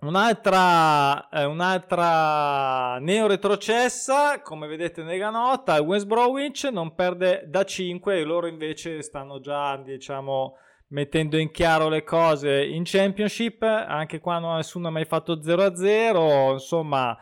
un'altra, 0.00 1.28
eh, 1.28 1.44
un'altra 1.44 2.98
neo 2.98 3.28
retrocessa, 3.28 4.40
come 4.42 4.66
vedete 4.66 5.04
nella 5.04 5.30
nota, 5.30 5.80
West 5.80 6.06
Bromwich 6.06 6.64
non 6.64 6.96
perde 6.96 7.44
da 7.46 7.62
5 7.62 8.18
e 8.18 8.24
loro 8.24 8.48
invece 8.48 9.02
stanno 9.02 9.38
già 9.38 9.76
diciamo 9.76 10.56
mettendo 10.94 11.36
in 11.36 11.50
chiaro 11.50 11.88
le 11.88 12.04
cose 12.04 12.64
in 12.64 12.84
Championship, 12.84 13.62
anche 13.62 14.20
quando 14.20 14.54
nessuno 14.54 14.88
ha 14.88 14.92
mai 14.92 15.04
fatto 15.04 15.40
0-0, 15.40 16.52
insomma 16.52 17.18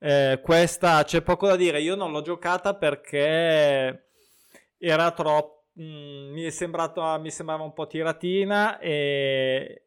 eh, 0.00 0.40
questa 0.42 1.04
c'è 1.04 1.22
poco 1.22 1.46
da 1.46 1.54
dire. 1.54 1.80
Io 1.80 1.94
non 1.94 2.10
l'ho 2.10 2.20
giocata 2.20 2.74
perché 2.74 4.08
era 4.76 5.10
troppo. 5.12 5.60
Mm, 5.80 6.32
mi, 6.32 6.50
sembrato, 6.50 7.00
mi 7.20 7.30
sembrava 7.30 7.62
un 7.62 7.72
po' 7.72 7.86
tiratina 7.86 8.78
e, 8.78 9.84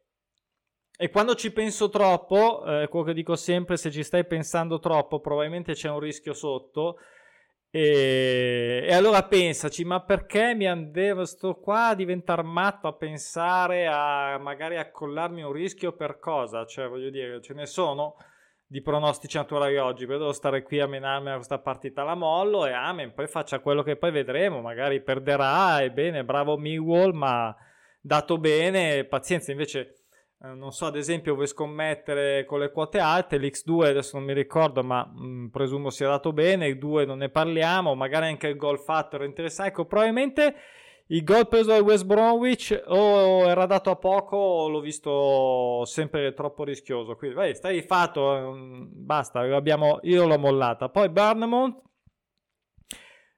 e 0.97 1.09
quando 1.09 1.35
ci 1.35 1.51
penso 1.51 1.89
troppo, 1.89 2.63
eh, 2.65 2.87
quello 2.87 3.05
che 3.05 3.13
dico 3.13 3.35
sempre, 3.35 3.77
se 3.77 3.91
ci 3.91 4.01
stai 4.01 4.25
pensando 4.25 4.79
troppo, 4.79 5.19
probabilmente 5.19 5.73
c'è 5.73 5.89
un 5.89 5.99
rischio 5.99 6.33
sotto. 6.33 6.97
E, 7.77 8.85
e 8.87 8.93
allora 8.93 9.23
pensaci, 9.23 9.83
ma 9.83 9.99
perché 9.99 10.55
mi 10.55 10.65
andavo 10.65 11.25
sto 11.25 11.55
qua 11.55 11.87
a 11.87 11.93
diventare 11.93 12.41
matto 12.41 12.87
a 12.87 12.93
pensare 12.93 13.85
a 13.85 14.37
magari 14.37 14.77
accollarmi 14.77 15.43
un 15.43 15.51
rischio 15.51 15.91
per 15.91 16.17
cosa? 16.17 16.65
Cioè, 16.65 16.87
voglio 16.87 17.09
dire, 17.09 17.41
ce 17.41 17.53
ne 17.53 17.65
sono 17.65 18.15
di 18.65 18.81
pronostici 18.81 19.35
naturali 19.35 19.75
oggi, 19.75 20.05
però 20.05 20.19
devo 20.19 20.31
stare 20.31 20.63
qui 20.63 20.79
a 20.79 20.87
menarmi 20.87 21.31
a 21.31 21.35
questa 21.35 21.59
partita 21.59 22.03
la 22.03 22.15
mollo 22.15 22.65
e 22.65 22.71
amen, 22.71 23.13
poi 23.13 23.27
faccia 23.27 23.59
quello 23.59 23.83
che 23.83 23.97
poi 23.97 24.11
vedremo, 24.11 24.61
magari 24.61 25.01
perderà 25.01 25.81
e 25.81 25.91
bene, 25.91 26.23
bravo 26.23 26.55
Millwall, 26.55 27.11
ma 27.11 27.53
dato 27.99 28.37
bene, 28.37 29.03
pazienza, 29.03 29.51
invece 29.51 29.94
eh, 30.41 30.53
non 30.53 30.71
so, 30.71 30.85
ad 30.85 30.95
esempio 30.95 31.33
vuoi 31.35 31.47
scommettere 31.47 32.45
con 32.45 32.59
le 32.59 32.71
quote 32.71 32.99
alte, 32.99 33.37
l'X2 33.37 33.85
adesso 33.85 34.17
non 34.17 34.25
mi 34.25 34.33
ricordo, 34.33 34.83
ma 34.83 35.05
mh, 35.05 35.25
mm, 35.25 35.47
presumo 35.47 35.89
sia 35.89 36.07
dato 36.07 36.33
bene, 36.33 36.67
il 36.67 36.77
2 36.77 37.05
non 37.05 37.19
ne 37.19 37.29
parliamo, 37.29 37.95
magari 37.95 38.27
anche 38.27 38.47
il 38.47 38.57
gol 38.57 38.79
fatto 38.79 39.15
era 39.15 39.25
interessante, 39.25 39.71
ecco, 39.71 39.85
probabilmente 39.85 40.55
il 41.09 41.23
gol 41.23 41.47
preso 41.47 41.69
dal 41.69 41.81
West 41.81 42.05
Bromwich 42.05 42.83
o 42.87 43.47
era 43.47 43.67
dato 43.67 43.91
a 43.91 43.95
poco 43.95 44.35
o 44.37 44.67
l'ho 44.69 44.79
visto 44.79 45.85
sempre 45.85 46.33
troppo 46.33 46.63
rischioso. 46.63 47.15
Quindi, 47.15 47.35
vai, 47.35 47.55
stai 47.55 47.81
fatto, 47.83 48.53
mm, 48.55 48.85
basta, 48.89 49.45
io 49.45 50.25
l'ho 50.25 50.39
mollata. 50.39 50.89
Poi 50.89 51.09
Bournemouth, 51.09 51.79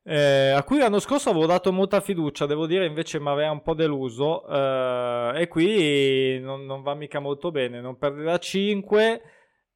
eh, 0.10 0.52
a 0.52 0.64
cui 0.64 0.78
l'anno 0.78 1.00
scorso 1.00 1.30
avevo 1.30 1.46
dato 1.48 1.74
molta 1.74 2.00
fiducia, 2.00 2.46
devo 2.46 2.66
dire 2.66 2.86
invece 2.86 3.20
mi 3.20 3.28
aveva 3.28 3.52
un 3.52 3.62
po' 3.62 3.74
deluso 3.74 4.48
eh, 4.48 5.42
e 5.42 5.48
qui 5.50 6.40
non, 6.40 6.64
non, 6.66 6.82
va 6.82 6.94
mica 6.96 7.20
molto 7.20 7.52
bene, 7.52 7.82
non 7.82 7.98
perde 7.98 8.24
da 8.24 8.38
5. 8.38 9.22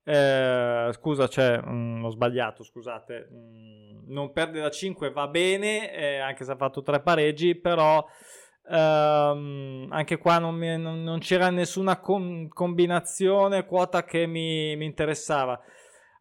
Eh, 0.03 0.89
scusa, 0.93 1.27
cioè, 1.27 1.57
mh, 1.57 1.69
mm, 1.69 2.05
ho 2.05 2.09
sbagliato, 2.09 2.63
scusate. 2.63 3.27
Mh, 3.29 3.35
mm, 3.35 4.13
non 4.13 4.31
perde 4.31 4.61
da 4.61 4.69
5 4.69 5.11
va 5.11 5.27
bene, 5.27 5.93
eh, 5.93 6.17
anche 6.19 6.45
se 6.45 6.51
ha 6.53 6.55
fatto 6.55 6.81
tre 6.81 7.01
pareggi, 7.01 7.55
però 7.55 8.05
ehm, 8.69 9.87
anche 9.89 10.17
qua 10.17 10.37
non, 10.39 10.55
mi, 10.55 10.77
non, 10.77 11.03
non 11.03 11.19
c'era 11.19 11.49
nessuna 11.49 11.99
com- 11.99 12.47
combinazione 12.47 13.65
quota 13.65 14.05
che 14.05 14.25
mi, 14.27 14.77
mi, 14.77 14.85
interessava. 14.85 15.59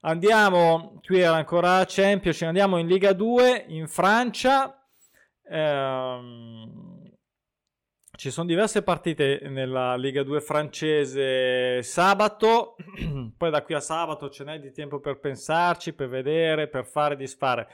Andiamo, 0.02 0.98
qui 1.04 1.20
era 1.20 1.34
ancora 1.34 1.84
Champions, 1.86 2.40
andiamo 2.40 2.78
in 2.78 2.86
Liga 2.86 3.12
2 3.12 3.66
in 3.68 3.86
Francia. 3.86 4.82
Ehm, 5.46 7.12
ci 8.16 8.30
sono 8.30 8.46
diverse 8.46 8.82
partite 8.82 9.40
nella 9.50 9.96
Liga 9.96 10.22
2 10.22 10.40
francese 10.40 11.82
sabato, 11.82 12.76
poi 13.36 13.50
da 13.50 13.62
qui 13.62 13.74
a 13.74 13.80
sabato 13.80 14.30
ce 14.30 14.44
n'è 14.44 14.58
di 14.58 14.72
tempo 14.72 15.00
per 15.00 15.20
pensarci, 15.20 15.92
per 15.92 16.08
vedere, 16.08 16.68
per 16.68 16.86
fare, 16.86 17.14
disfare. 17.14 17.68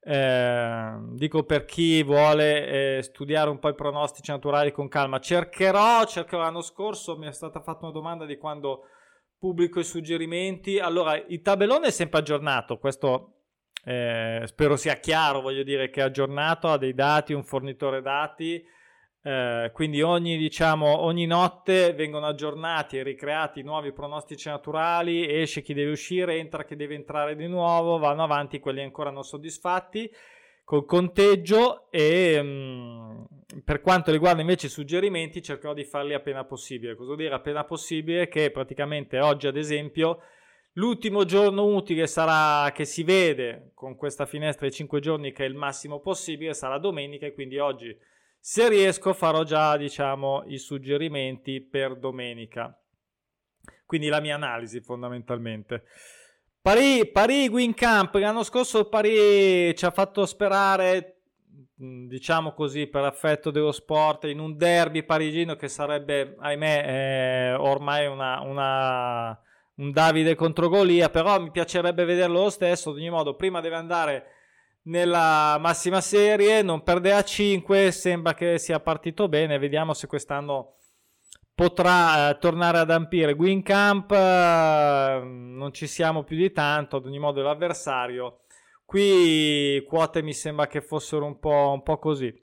Eh, 0.00 0.94
dico 1.14 1.42
per 1.42 1.64
chi 1.64 2.04
vuole 2.04 2.98
eh, 2.98 3.02
studiare 3.02 3.50
un 3.50 3.58
po' 3.58 3.70
i 3.70 3.74
pronostici 3.74 4.30
naturali 4.30 4.70
con 4.70 4.86
calma, 4.86 5.18
cercherò, 5.18 6.04
cercherò 6.04 6.42
l'anno 6.42 6.62
scorso, 6.62 7.18
mi 7.18 7.26
è 7.26 7.32
stata 7.32 7.60
fatta 7.60 7.86
una 7.86 7.94
domanda 7.94 8.26
di 8.26 8.36
quando 8.36 8.84
pubblico 9.44 9.78
i 9.78 9.84
suggerimenti. 9.84 10.78
Allora, 10.78 11.16
il 11.16 11.42
tabellone 11.42 11.88
è 11.88 11.90
sempre 11.90 12.20
aggiornato, 12.20 12.78
questo 12.78 13.32
eh, 13.84 14.42
spero 14.46 14.76
sia 14.76 14.94
chiaro, 14.94 15.42
voglio 15.42 15.62
dire 15.62 15.90
che 15.90 16.00
è 16.00 16.04
aggiornato, 16.04 16.68
ha 16.68 16.78
dei 16.78 16.94
dati, 16.94 17.34
un 17.34 17.44
fornitore 17.44 18.00
dati 18.00 18.64
eh, 19.26 19.70
quindi 19.72 20.02
ogni, 20.02 20.36
diciamo, 20.36 21.00
ogni 21.00 21.24
notte 21.24 21.94
vengono 21.94 22.26
aggiornati 22.26 22.98
e 22.98 23.02
ricreati 23.02 23.62
nuovi 23.62 23.90
pronostici 23.90 24.50
naturali, 24.50 25.26
esce 25.26 25.62
chi 25.62 25.72
deve 25.72 25.92
uscire, 25.92 26.36
entra 26.36 26.64
chi 26.64 26.76
deve 26.76 26.94
entrare 26.94 27.34
di 27.34 27.46
nuovo, 27.46 27.96
vanno 27.96 28.22
avanti 28.22 28.60
quelli 28.60 28.82
ancora 28.82 29.10
non 29.10 29.22
soddisfatti. 29.22 30.10
col 30.64 30.84
conteggio 30.86 31.90
e 31.90 32.42
mh, 32.42 32.46
mm, 32.46 33.24
per 33.62 33.80
quanto 33.80 34.10
riguarda 34.10 34.40
invece 34.40 34.66
i 34.66 34.70
suggerimenti 34.70 35.42
cercherò 35.42 35.74
di 35.74 35.84
farli 35.84 36.14
appena 36.14 36.44
possibile. 36.44 36.94
Cosa 36.94 37.06
vuol 37.06 37.18
dire 37.18 37.34
appena 37.34 37.64
possibile? 37.64 38.28
Che 38.28 38.50
praticamente 38.50 39.20
oggi 39.20 39.46
ad 39.46 39.56
esempio 39.56 40.20
l'ultimo 40.74 41.24
giorno 41.24 41.66
utile 41.66 42.06
sarà 42.06 42.72
che 42.72 42.84
si 42.84 43.02
vede 43.02 43.70
con 43.74 43.96
questa 43.96 44.26
finestra 44.26 44.66
di 44.66 44.72
5 44.72 45.00
giorni 45.00 45.32
che 45.32 45.44
è 45.44 45.48
il 45.48 45.54
massimo 45.54 46.00
possibile 46.00 46.54
sarà 46.54 46.78
domenica 46.78 47.26
e 47.26 47.34
quindi 47.34 47.58
oggi 47.58 47.96
se 48.38 48.68
riesco 48.68 49.12
farò 49.12 49.42
già 49.42 49.76
diciamo 49.76 50.44
i 50.46 50.58
suggerimenti 50.58 51.60
per 51.60 51.96
domenica. 51.96 52.78
Quindi 53.86 54.08
la 54.08 54.20
mia 54.20 54.34
analisi 54.34 54.80
fondamentalmente. 54.80 55.84
Paris, 56.60 57.10
Paris 57.10 57.74
Camp, 57.74 58.14
l'anno 58.14 58.42
scorso 58.42 58.88
Paris 58.88 59.76
ci 59.76 59.84
ha 59.84 59.90
fatto 59.90 60.24
sperare, 60.24 61.13
diciamo 61.76 62.52
così, 62.52 62.86
per 62.86 63.04
affetto 63.04 63.50
dello 63.50 63.72
sport, 63.72 64.24
in 64.24 64.38
un 64.38 64.56
derby 64.56 65.02
parigino 65.02 65.56
che 65.56 65.68
sarebbe, 65.68 66.36
ahimè, 66.38 66.84
eh, 66.86 67.54
ormai 67.54 68.06
una, 68.06 68.40
una, 68.40 69.40
un 69.76 69.90
Davide 69.90 70.34
contro 70.34 70.68
Golia, 70.68 71.10
però 71.10 71.40
mi 71.40 71.50
piacerebbe 71.50 72.04
vederlo 72.04 72.42
lo 72.42 72.50
stesso, 72.50 72.90
ad 72.90 72.96
ogni 72.96 73.10
modo, 73.10 73.34
prima 73.34 73.60
deve 73.60 73.76
andare 73.76 74.26
nella 74.84 75.56
massima 75.58 76.00
serie, 76.00 76.62
non 76.62 76.82
perde 76.82 77.12
a 77.12 77.22
5, 77.22 77.90
sembra 77.90 78.34
che 78.34 78.58
sia 78.58 78.80
partito 78.80 79.28
bene, 79.28 79.58
vediamo 79.58 79.94
se 79.94 80.06
quest'anno 80.06 80.74
potrà 81.54 82.30
eh, 82.30 82.38
tornare 82.38 82.78
ad 82.78 82.90
ampire. 82.90 83.34
Guincamp 83.34 84.10
eh, 84.10 85.20
non 85.24 85.72
ci 85.72 85.86
siamo 85.86 86.24
più 86.24 86.36
di 86.36 86.52
tanto, 86.52 86.96
ad 86.96 87.06
ogni 87.06 87.18
modo 87.18 87.42
l'avversario. 87.42 88.40
Qui 88.84 89.84
quote 89.88 90.22
mi 90.22 90.32
sembra 90.32 90.66
che 90.66 90.80
fossero 90.80 91.24
un 91.24 91.38
po', 91.38 91.72
un 91.72 91.82
po 91.82 91.98
così. 91.98 92.42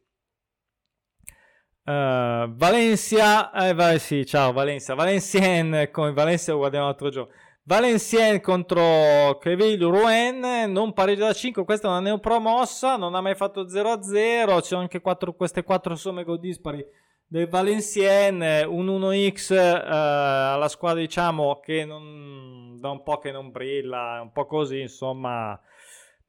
Uh, 1.83 2.53
Valencia, 2.53 3.51
eh, 3.51 3.99
sì, 3.99 4.25
ciao 4.25 4.51
Valencia, 4.51 4.93
Valencien, 4.93 5.89
come 5.91 6.13
Valencia 6.13 6.51
lo 6.51 6.59
guardiamo 6.59 6.85
l'altro 6.85 7.09
giorno. 7.09 7.33
Valencien 7.63 8.41
contro 8.41 9.37
Creville 9.39 9.85
Rouen, 9.85 10.71
non 10.71 10.93
pareggio 10.93 11.25
da 11.25 11.33
5, 11.33 11.63
questa 11.63 11.87
è 11.87 11.91
una 11.91 11.99
neopromossa, 11.99 12.97
non 12.97 13.13
ha 13.13 13.21
mai 13.21 13.35
fatto 13.35 13.65
0-0, 13.65 14.61
ci 14.63 14.73
anche 14.73 14.99
quattro, 14.99 15.33
queste 15.33 15.63
4 15.63 15.95
somme 15.95 16.23
gol 16.23 16.39
dispari 16.39 16.83
del 17.27 17.47
Valenciennes, 17.47 18.65
un 18.67 18.87
1x 18.87 19.53
eh, 19.53 19.57
alla 19.57 20.67
squadra 20.67 20.99
diciamo 20.99 21.59
che 21.59 21.85
non, 21.85 22.77
da 22.79 22.89
un 22.89 23.03
po' 23.03 23.19
che 23.19 23.31
non 23.31 23.51
brilla, 23.51 24.19
un 24.21 24.31
po' 24.31 24.45
così 24.47 24.81
insomma, 24.81 25.57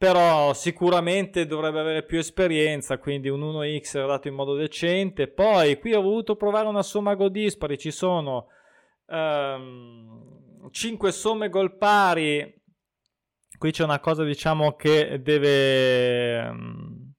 però 0.02 0.52
sicuramente 0.52 1.46
dovrebbe 1.46 1.78
avere 1.78 2.02
più 2.02 2.18
esperienza, 2.18 2.98
quindi 2.98 3.28
un 3.28 3.40
1x 3.40 4.04
dato 4.04 4.26
in 4.26 4.34
modo 4.34 4.56
decente. 4.56 5.28
Poi 5.28 5.78
qui 5.78 5.94
ho 5.94 6.02
voluto 6.02 6.34
provare 6.34 6.66
una 6.66 6.82
somma 6.82 7.14
gol 7.14 7.30
dispari, 7.30 7.78
ci 7.78 7.92
sono 7.92 8.48
ehm, 9.06 10.68
5 10.72 11.12
somme 11.12 11.48
gol 11.48 11.76
pari, 11.76 12.52
qui 13.56 13.70
c'è 13.70 13.84
una 13.84 14.00
cosa 14.00 14.24
diciamo 14.24 14.74
che 14.74 15.22
deve... 15.22 16.38
Ehm, 16.38 17.12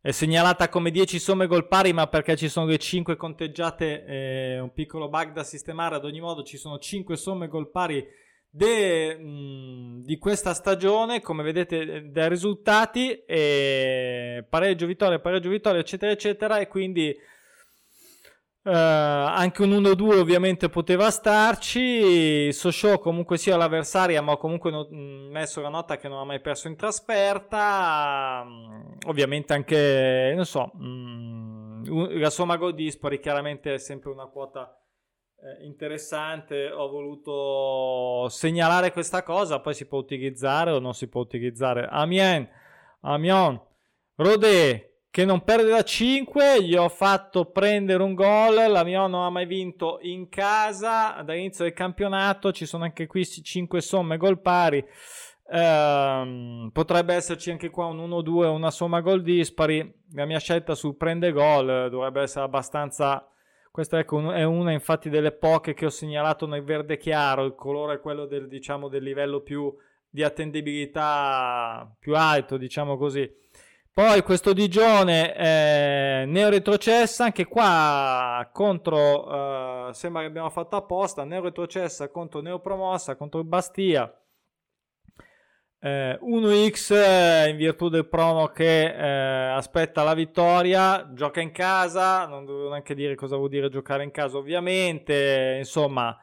è 0.00 0.10
segnalata 0.10 0.70
come 0.70 0.90
10 0.90 1.18
somme 1.18 1.46
gol 1.46 1.68
pari, 1.68 1.92
ma 1.92 2.06
perché 2.06 2.38
ci 2.38 2.48
sono 2.48 2.64
le 2.64 2.78
5 2.78 3.16
conteggiate, 3.16 4.04
eh, 4.06 4.60
un 4.60 4.72
piccolo 4.72 5.10
bug 5.10 5.32
da 5.32 5.44
sistemare. 5.44 5.96
Ad 5.96 6.06
ogni 6.06 6.20
modo, 6.20 6.42
ci 6.42 6.56
sono 6.56 6.78
5 6.78 7.16
somme 7.16 7.48
gol 7.48 7.70
pari 7.70 8.02
de, 8.50 9.16
mh, 9.16 10.04
di 10.04 10.18
questa 10.18 10.54
stagione, 10.54 11.20
come 11.20 11.42
vedete 11.42 11.80
eh, 11.80 12.02
dai 12.04 12.28
risultati, 12.28 13.24
pareggio, 13.26 14.86
vittoria, 14.86 15.18
pareggio, 15.18 15.48
vittoria, 15.48 15.80
eccetera, 15.80 16.12
eccetera. 16.12 16.58
E 16.58 16.68
quindi 16.68 17.16
Uh, 18.60 18.70
anche 18.70 19.62
un 19.62 19.70
1-2 19.70 20.18
ovviamente 20.18 20.68
poteva 20.68 21.10
starci. 21.10 22.52
Sochaux 22.52 23.00
comunque 23.00 23.38
sia 23.38 23.56
l'avversaria, 23.56 24.20
ma 24.20 24.36
comunque 24.36 24.70
no- 24.70 24.88
messo 24.90 25.62
la 25.62 25.70
nota 25.70 25.96
che 25.96 26.06
non 26.06 26.18
ha 26.18 26.24
mai 26.24 26.40
perso 26.40 26.68
in 26.68 26.76
trasferta. 26.76 28.44
Ovviamente 29.06 29.54
anche, 29.54 30.32
non 30.34 30.44
so, 30.44 30.70
um, 30.74 32.18
la 32.18 32.28
somma 32.28 32.56
gol 32.56 32.74
dispari 32.74 33.20
chiaramente 33.20 33.72
è 33.72 33.78
sempre 33.78 34.10
una 34.10 34.26
quota 34.26 34.70
eh, 34.70 34.87
interessante. 35.62 36.70
Ho 36.70 36.88
voluto 36.88 38.28
segnalare 38.28 38.92
questa 38.92 39.22
cosa, 39.22 39.60
poi 39.60 39.74
si 39.74 39.86
può 39.86 39.98
utilizzare 39.98 40.70
o 40.70 40.78
non 40.78 40.94
si 40.94 41.08
può 41.08 41.20
utilizzare. 41.20 41.86
Amiens, 41.90 42.48
Amiens, 43.00 43.60
Rodé, 44.16 44.88
che 45.10 45.24
non 45.24 45.42
perde 45.42 45.70
da 45.70 45.82
5, 45.82 46.62
gli 46.62 46.74
ho 46.76 46.88
fatto 46.88 47.46
prendere 47.46 48.02
un 48.02 48.14
gol, 48.14 48.70
la 48.70 48.84
mia 48.84 49.06
non 49.06 49.24
ha 49.24 49.30
mai 49.30 49.46
vinto 49.46 49.98
in 50.02 50.28
casa 50.28 51.22
dall'inizio 51.24 51.64
del 51.64 51.72
campionato, 51.72 52.52
ci 52.52 52.66
sono 52.66 52.84
anche 52.84 53.06
qui 53.06 53.24
5 53.24 53.80
somme 53.80 54.16
gol 54.16 54.40
pari, 54.40 54.84
ehm, 55.50 56.70
potrebbe 56.72 57.14
esserci 57.14 57.50
anche 57.50 57.70
qua 57.70 57.86
un 57.86 57.98
1-2, 57.98 58.46
una 58.48 58.70
somma 58.70 59.00
gol 59.00 59.22
dispari, 59.22 59.92
la 60.12 60.26
mia 60.26 60.38
scelta 60.38 60.74
sul 60.74 60.96
prende 60.96 61.32
gol 61.32 61.88
dovrebbe 61.90 62.22
essere 62.22 62.44
abbastanza... 62.44 63.28
Questa 63.70 63.98
ecco, 63.98 64.32
è 64.32 64.44
una 64.44 64.72
infatti 64.72 65.08
delle 65.08 65.32
poche 65.32 65.74
che 65.74 65.86
ho 65.86 65.90
segnalato 65.90 66.46
nel 66.46 66.64
verde 66.64 66.96
chiaro, 66.96 67.44
il 67.44 67.54
colore 67.54 67.94
è 67.94 68.00
quello 68.00 68.26
del, 68.26 68.48
diciamo, 68.48 68.88
del 68.88 69.02
livello 69.02 69.40
più 69.40 69.74
di 70.10 70.22
attendibilità 70.22 71.94
più 71.98 72.16
alto, 72.16 72.56
diciamo 72.56 72.96
così. 72.96 73.30
Poi 73.92 74.22
questo 74.22 74.52
Digione 74.52 75.34
eh, 75.34 76.24
neo 76.26 76.48
retrocessa, 76.50 77.24
anche 77.24 77.46
qua 77.46 78.48
contro, 78.52 79.88
eh, 79.88 79.92
sembra 79.92 80.22
che 80.22 80.28
abbiamo 80.28 80.50
fatto 80.50 80.76
apposta, 80.76 81.24
neo 81.24 81.42
retrocessa 81.42 82.08
contro 82.08 82.40
neopromossa, 82.40 83.16
contro 83.16 83.42
Bastia. 83.42 84.12
Eh, 85.80 86.18
1x 86.20 86.92
eh, 86.92 87.50
in 87.50 87.56
virtù 87.56 87.88
del 87.88 88.08
prono 88.08 88.48
che 88.48 88.86
eh, 88.86 89.50
aspetta 89.50 90.02
la 90.02 90.14
vittoria, 90.14 91.10
gioca 91.14 91.40
in 91.40 91.52
casa, 91.52 92.26
non 92.26 92.44
devo 92.44 92.68
neanche 92.68 92.94
dire 92.94 93.14
cosa 93.14 93.36
vuol 93.36 93.48
dire 93.48 93.68
giocare 93.68 94.02
in 94.02 94.10
casa 94.10 94.38
ovviamente, 94.38 95.56
insomma 95.58 96.18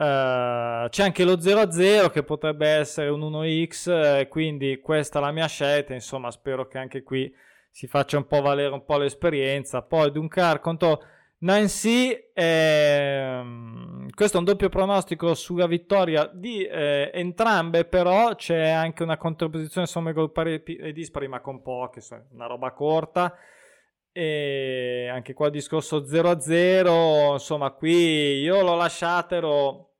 Uh, 0.00 0.86
c'è 0.90 1.02
anche 1.02 1.24
lo 1.24 1.32
0-0 1.38 2.10
che 2.12 2.22
potrebbe 2.22 2.68
essere 2.68 3.08
un 3.08 3.20
1x, 3.20 4.20
eh, 4.20 4.28
quindi 4.28 4.78
questa 4.80 5.18
è 5.18 5.22
la 5.22 5.32
mia 5.32 5.48
scelta. 5.48 5.92
Insomma, 5.92 6.30
spero 6.30 6.68
che 6.68 6.78
anche 6.78 7.02
qui 7.02 7.28
si 7.68 7.88
faccia 7.88 8.16
un 8.16 8.26
po' 8.26 8.40
valere 8.40 8.72
un 8.72 8.84
po' 8.84 8.96
l'esperienza. 8.96 9.82
Poi 9.82 10.12
Duncar 10.12 10.60
contro 10.60 11.02
Nancy, 11.40 12.30
ehm, 12.34 14.08
questo 14.10 14.36
è 14.36 14.40
un 14.40 14.46
doppio 14.46 14.68
pronostico 14.68 15.34
sulla 15.34 15.68
vittoria 15.68 16.26
di 16.26 16.64
eh, 16.64 17.12
entrambe, 17.14 17.84
però 17.84 18.34
c'è 18.34 18.68
anche 18.70 19.04
una 19.04 19.16
contrapposizione 19.16 19.86
somme 19.86 20.12
gol 20.12 20.32
pari 20.32 20.60
e 20.64 20.92
dispari, 20.92 21.28
ma 21.28 21.40
con 21.40 21.62
poche, 21.62 22.00
una 22.32 22.46
roba 22.46 22.72
corta. 22.72 23.36
E 24.10 25.08
anche 25.12 25.32
qua 25.32 25.46
il 25.46 25.52
discorso 25.52 25.98
0-0, 26.04 27.34
insomma, 27.34 27.70
qui 27.70 28.40
io 28.40 28.60
l'ho 28.62 28.74
lasciato 28.74 29.90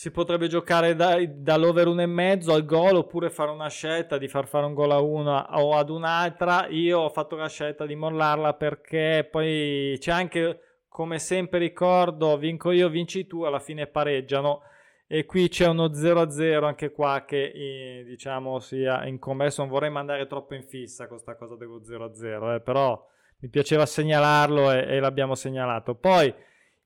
si 0.00 0.10
potrebbe 0.10 0.48
giocare 0.48 0.94
da, 0.94 1.18
dall'over 1.26 1.86
1,5 1.88 2.50
al 2.50 2.64
gol 2.64 2.96
oppure 2.96 3.28
fare 3.28 3.50
una 3.50 3.68
scelta 3.68 4.16
di 4.16 4.28
far 4.28 4.48
fare 4.48 4.64
un 4.64 4.72
gol 4.72 4.92
a 4.92 5.00
una 5.02 5.58
o 5.58 5.76
ad 5.76 5.90
un'altra. 5.90 6.68
Io 6.68 7.00
ho 7.00 7.10
fatto 7.10 7.36
la 7.36 7.50
scelta 7.50 7.84
di 7.84 7.94
mollarla 7.94 8.54
perché 8.54 9.28
poi 9.30 9.94
c'è 9.98 10.10
anche, 10.10 10.84
come 10.88 11.18
sempre 11.18 11.58
ricordo, 11.58 12.38
vinco 12.38 12.70
io, 12.70 12.88
vinci 12.88 13.26
tu, 13.26 13.42
alla 13.42 13.58
fine 13.58 13.88
pareggiano. 13.88 14.62
E 15.06 15.26
qui 15.26 15.50
c'è 15.50 15.66
uno 15.66 15.88
0-0 15.88 16.64
anche 16.64 16.92
qua 16.92 17.26
che 17.26 17.52
eh, 17.54 18.02
diciamo 18.06 18.58
sia 18.58 19.04
incommesso. 19.04 19.60
Non 19.60 19.70
vorrei 19.70 19.90
mandare 19.90 20.26
troppo 20.26 20.54
in 20.54 20.62
fissa 20.62 21.08
questa 21.08 21.36
cosa 21.36 21.56
dello 21.56 21.82
0-0, 21.82 22.54
eh, 22.54 22.60
però 22.62 23.06
mi 23.40 23.50
piaceva 23.50 23.84
segnalarlo 23.84 24.72
e, 24.72 24.96
e 24.96 24.98
l'abbiamo 24.98 25.34
segnalato. 25.34 25.94
Poi 25.94 26.32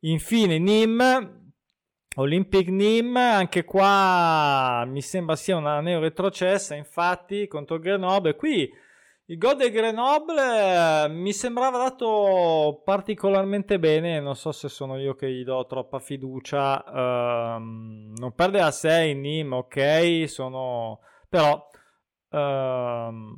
infine 0.00 0.59
Nim 0.59 1.42
Olympic 2.16 2.68
Nim, 2.68 3.16
anche 3.16 3.64
qua 3.64 4.85
mi 4.87 5.03
sembra 5.03 5.35
sia 5.35 5.57
una 5.57 5.81
neo 5.81 5.98
retrocessa, 5.98 6.74
infatti, 6.74 7.48
contro 7.48 7.79
Grenoble. 7.79 8.37
Qui 8.37 8.70
il 9.27 9.38
gol 9.38 9.57
del 9.57 9.70
Grenoble 9.70 11.05
eh, 11.05 11.09
mi 11.09 11.33
sembrava 11.33 11.79
dato 11.79 12.83
particolarmente 12.85 13.79
bene, 13.79 14.20
non 14.20 14.37
so 14.37 14.53
se 14.53 14.68
sono 14.68 14.98
io 14.98 15.14
che 15.14 15.31
gli 15.31 15.42
do 15.42 15.66
troppa 15.66 15.98
fiducia. 15.98 16.85
Um, 17.57 18.12
non 18.16 18.33
perde 18.35 18.61
a 18.61 18.70
6 18.70 19.14
Nim, 19.14 19.53
ok, 19.53 20.24
sono... 20.29 21.00
però... 21.29 21.68
Um, 22.31 23.35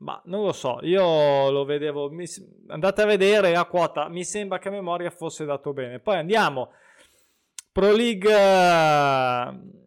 ma 0.00 0.20
non 0.24 0.42
lo 0.44 0.52
so, 0.52 0.78
io 0.82 1.50
lo 1.50 1.64
vedevo, 1.64 2.10
mi, 2.10 2.24
andate 2.68 3.02
a 3.02 3.04
vedere 3.06 3.54
a 3.54 3.64
quota, 3.66 4.08
mi 4.08 4.24
sembra 4.24 4.58
che 4.58 4.68
a 4.68 4.72
memoria 4.72 5.10
fosse 5.10 5.44
dato 5.44 5.72
bene. 5.72 6.00
Poi 6.00 6.16
andiamo 6.16 6.70
Pro 7.72 7.92
League 7.92 8.28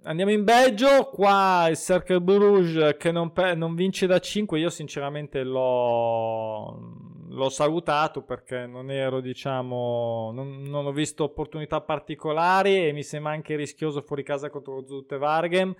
andiamo 0.03 0.31
in 0.31 0.43
Belgio, 0.43 1.09
qua 1.09 1.67
il 1.69 1.75
Cercle 1.75 2.21
Bruges 2.21 2.95
che 2.97 3.11
non, 3.11 3.31
non 3.55 3.75
vince 3.75 4.07
da 4.07 4.19
5, 4.19 4.59
io 4.59 4.69
sinceramente 4.69 5.43
l'ho, 5.43 6.79
l'ho, 7.27 7.49
salutato 7.49 8.23
perché 8.23 8.65
non 8.65 8.89
ero, 8.89 9.19
diciamo, 9.19 10.31
non, 10.33 10.61
non, 10.61 10.85
ho 10.85 10.91
visto 10.91 11.25
opportunità 11.25 11.81
particolari 11.81 12.87
e 12.87 12.93
mi 12.93 13.03
sembra 13.03 13.33
anche 13.33 13.55
rischioso 13.55 14.01
fuori 14.01 14.23
casa 14.23 14.49
contro 14.49 14.85
Zutte 14.85 15.17
Vargem. 15.17 15.75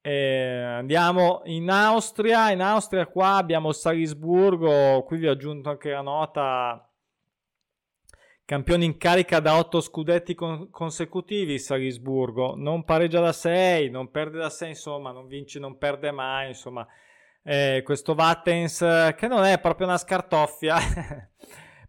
E 0.00 0.60
andiamo 0.60 1.42
in 1.44 1.70
Austria, 1.70 2.50
in 2.50 2.62
Austria 2.62 3.06
qua 3.06 3.36
abbiamo 3.36 3.72
Salisburgo, 3.72 5.02
qui 5.04 5.18
vi 5.18 5.26
ho 5.26 5.32
aggiunto 5.32 5.70
anche 5.70 5.90
la 5.90 6.00
nota 6.00 6.87
Campione 8.48 8.86
in 8.86 8.96
carica 8.96 9.40
da 9.40 9.58
8 9.58 9.78
scudetti 9.82 10.34
con- 10.34 10.70
consecutivi 10.70 11.58
Salisburgo, 11.58 12.54
non 12.56 12.82
pareggia 12.82 13.20
da 13.20 13.34
6, 13.34 13.90
non 13.90 14.10
perde 14.10 14.38
da 14.38 14.48
6, 14.48 14.70
insomma, 14.70 15.12
non 15.12 15.26
vince, 15.26 15.58
non 15.58 15.76
perde 15.76 16.10
mai, 16.12 16.48
insomma. 16.48 16.86
Eh, 17.42 17.82
questo 17.84 18.14
Vattens 18.14 18.78
che 19.18 19.26
non 19.26 19.44
è 19.44 19.60
proprio 19.60 19.86
una 19.86 19.98
scartoffia, 19.98 20.78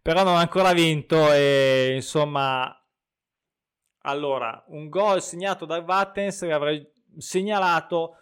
però 0.02 0.22
non 0.22 0.36
ha 0.36 0.40
ancora 0.40 0.74
vinto 0.74 1.32
e 1.32 1.92
insomma 1.94 2.78
allora, 4.02 4.62
un 4.68 4.90
gol 4.90 5.22
segnato 5.22 5.64
da 5.64 5.80
Vattens 5.80 6.42
l'avrei 6.44 6.86
segnalato 7.16 8.16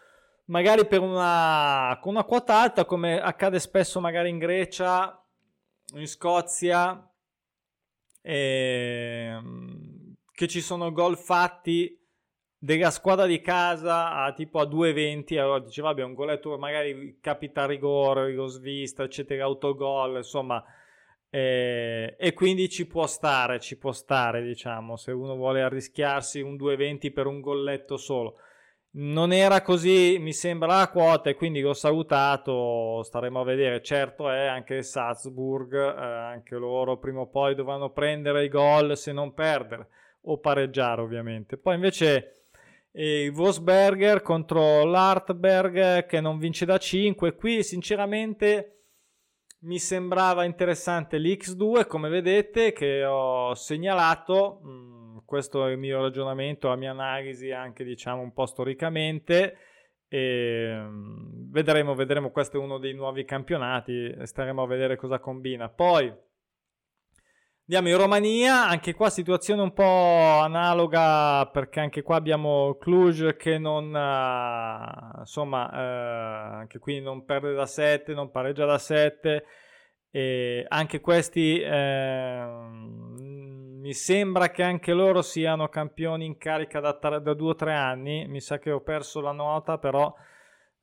magari 0.45 0.87
per 0.87 1.01
una, 1.01 1.99
con 2.01 2.15
una 2.15 2.23
quota 2.23 2.61
alta 2.61 2.85
come 2.85 3.21
accade 3.21 3.59
spesso 3.59 3.99
magari 3.99 4.29
in 4.29 4.39
Grecia, 4.39 5.21
in 5.95 6.07
Scozia, 6.07 7.08
ehm, 8.29 10.15
che 10.31 10.49
ci 10.49 10.61
sono 10.61 10.93
gol 10.93 11.17
fatti 11.17 11.99
della 12.59 12.91
squadra 12.91 13.25
di 13.25 13.41
casa 13.41 14.13
a 14.13 14.33
tipo 14.33 14.59
a 14.59 14.65
2,20 14.65 15.39
allora 15.39 15.61
dice 15.61 15.81
vabbè 15.81 16.03
un 16.03 16.13
goletto 16.13 16.59
magari 16.59 17.19
capita 17.21 17.63
a 17.63 17.67
rigore, 17.67 18.27
rigore 18.27 18.49
svista 18.49 19.05
eccetera, 19.05 19.45
autogol 19.45 20.17
insomma 20.17 20.63
eh, 21.31 22.17
e 22.19 22.35
quindi 22.35 22.69
ci 22.69 22.87
può 22.87 23.07
stare 23.07 23.61
ci 23.61 23.79
può 23.79 23.93
stare 23.93 24.43
diciamo 24.43 24.97
se 24.97 25.13
uno 25.13 25.35
vuole 25.37 25.63
arrischiarsi 25.63 26.41
un 26.41 26.57
2,20 26.57 27.13
per 27.13 27.27
un 27.27 27.41
golletto 27.41 27.97
solo 27.97 28.41
non 28.91 29.33
era 29.33 29.61
così, 29.63 30.17
mi 30.19 30.33
sembra 30.33 30.79
la 30.79 30.89
quota 30.89 31.31
e 31.31 31.35
quindi 31.35 31.61
l'ho 31.61 31.75
salutato, 31.75 33.03
staremo 33.03 33.41
a 33.41 33.45
vedere. 33.45 33.83
Certo 33.83 34.31
è 34.31 34.47
anche 34.47 34.83
Salzburg, 34.83 35.75
eh, 35.75 36.03
anche 36.03 36.57
loro 36.57 36.99
prima 36.99 37.21
o 37.21 37.29
poi 37.29 37.55
dovranno 37.55 37.91
prendere 37.91 38.45
i 38.45 38.49
gol 38.49 38.97
se 38.97 39.13
non 39.13 39.35
perdere 39.35 39.89
o 40.23 40.39
pareggiare 40.39 41.03
ovviamente. 41.03 41.59
Poi 41.59 41.75
invece 41.75 42.47
eh, 42.93 43.25
il 43.25 43.31
Wolfsberger 43.33 44.23
contro 44.23 44.85
l'Artberg 44.85 46.07
che 46.07 46.21
non 46.21 46.39
vince 46.39 46.65
da 46.65 46.79
5, 46.79 47.35
qui 47.35 47.63
sinceramente 47.63 48.73
mi 49.61 49.79
sembrava 49.79 50.45
interessante 50.45 51.19
l'X2 51.19 51.87
come 51.87 52.09
vedete 52.09 52.73
che 52.73 53.05
ho 53.05 53.55
segnalato. 53.55 54.61
Mh, 54.63 54.69
mm, 54.69 55.08
questo 55.29 55.67
è 55.67 55.73
il 55.73 55.77
mio 55.77 56.01
ragionamento, 56.01 56.69
la 56.69 56.77
mia 56.77 56.91
analisi 56.91 57.51
anche 57.51 57.85
diciamo 57.85 58.23
un 58.23 58.33
po' 58.33 58.47
storicamente. 58.47 59.59
E 60.09 60.75
mm, 60.75 61.51
vedremo, 61.51 61.95
vedremo, 61.95 62.31
questo 62.31 62.57
è 62.57 62.61
uno 62.61 62.79
dei 62.79 62.95
nuovi 62.95 63.27
campionati, 63.27 64.11
staremo 64.23 64.63
a 64.63 64.67
vedere 64.67 64.97
cosa 64.97 65.19
combina. 65.19 65.69
Poi 65.69 66.11
andiamo 67.67 67.89
in 67.91 67.99
Romania, 67.99 68.69
anche 68.69 68.95
qua 68.95 69.11
situazione 69.11 69.61
un 69.61 69.75
po' 69.75 70.41
analoga 70.41 71.47
perché 71.53 71.81
anche 71.81 72.01
qua 72.01 72.17
abbiamo 72.17 72.79
Cluj 72.81 73.37
che 73.37 73.59
non, 73.59 73.89
uh, 73.93 75.19
insomma, 75.19 75.69
uh, 75.71 76.55
anche 76.61 76.79
qui 76.79 77.03
non 77.03 77.27
perde 77.27 77.53
da 77.53 77.67
7, 77.67 78.15
non 78.15 78.31
pareggia 78.31 78.65
da 78.65 78.79
7 78.79 79.45
e 80.11 80.65
anche 80.69 81.01
questi 81.01 81.61
uh, 81.63 83.08
mi 83.89 83.95
sembra 83.95 84.51
che 84.51 84.63
anche 84.63 84.93
loro 84.93 85.23
siano 85.23 85.69
campioni 85.69 86.27
in 86.27 86.37
carica 86.37 86.79
da, 86.79 86.93
tre, 86.93 87.23
da 87.23 87.33
due 87.33 87.53
o 87.53 87.55
tre 87.55 87.73
anni. 87.73 88.29
Mi 88.29 88.39
sa 88.39 88.59
che 88.59 88.71
ho 88.71 88.83
perso 88.83 89.23
la 89.23 89.33
nota, 89.33 89.79
però 89.79 90.15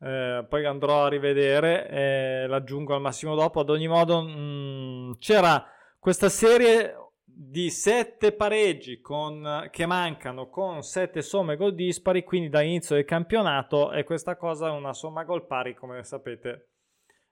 eh, 0.01 0.43
poi 0.49 0.65
andrò 0.65 1.05
a 1.05 1.09
rivedere 1.09 1.87
e 1.87 2.47
l'aggiungo 2.47 2.95
al 2.95 3.01
massimo 3.01 3.35
dopo. 3.35 3.59
Ad 3.59 3.69
ogni 3.69 3.87
modo, 3.87 4.23
mh, 4.23 4.31
mm, 4.31 5.11
c'era 5.19 5.63
questa 5.99 6.29
serie 6.29 6.95
di 7.23 7.69
sette 7.69 8.31
pareggi 8.31 8.99
con, 9.01 9.67
che 9.69 9.85
mancano 9.85 10.49
con 10.49 10.81
sette 10.81 11.21
somme 11.21 11.57
gol 11.57 11.75
dispari, 11.75 12.23
quindi 12.23 12.49
dall'inizio 12.49 12.95
del 12.95 13.05
campionato, 13.05 13.91
e 13.91 14.03
questa 14.03 14.35
cosa 14.35 14.69
è 14.69 14.71
una 14.71 14.93
somma 14.93 15.23
gol 15.23 15.45
pari, 15.45 15.75
come 15.75 16.03
sapete 16.03 16.69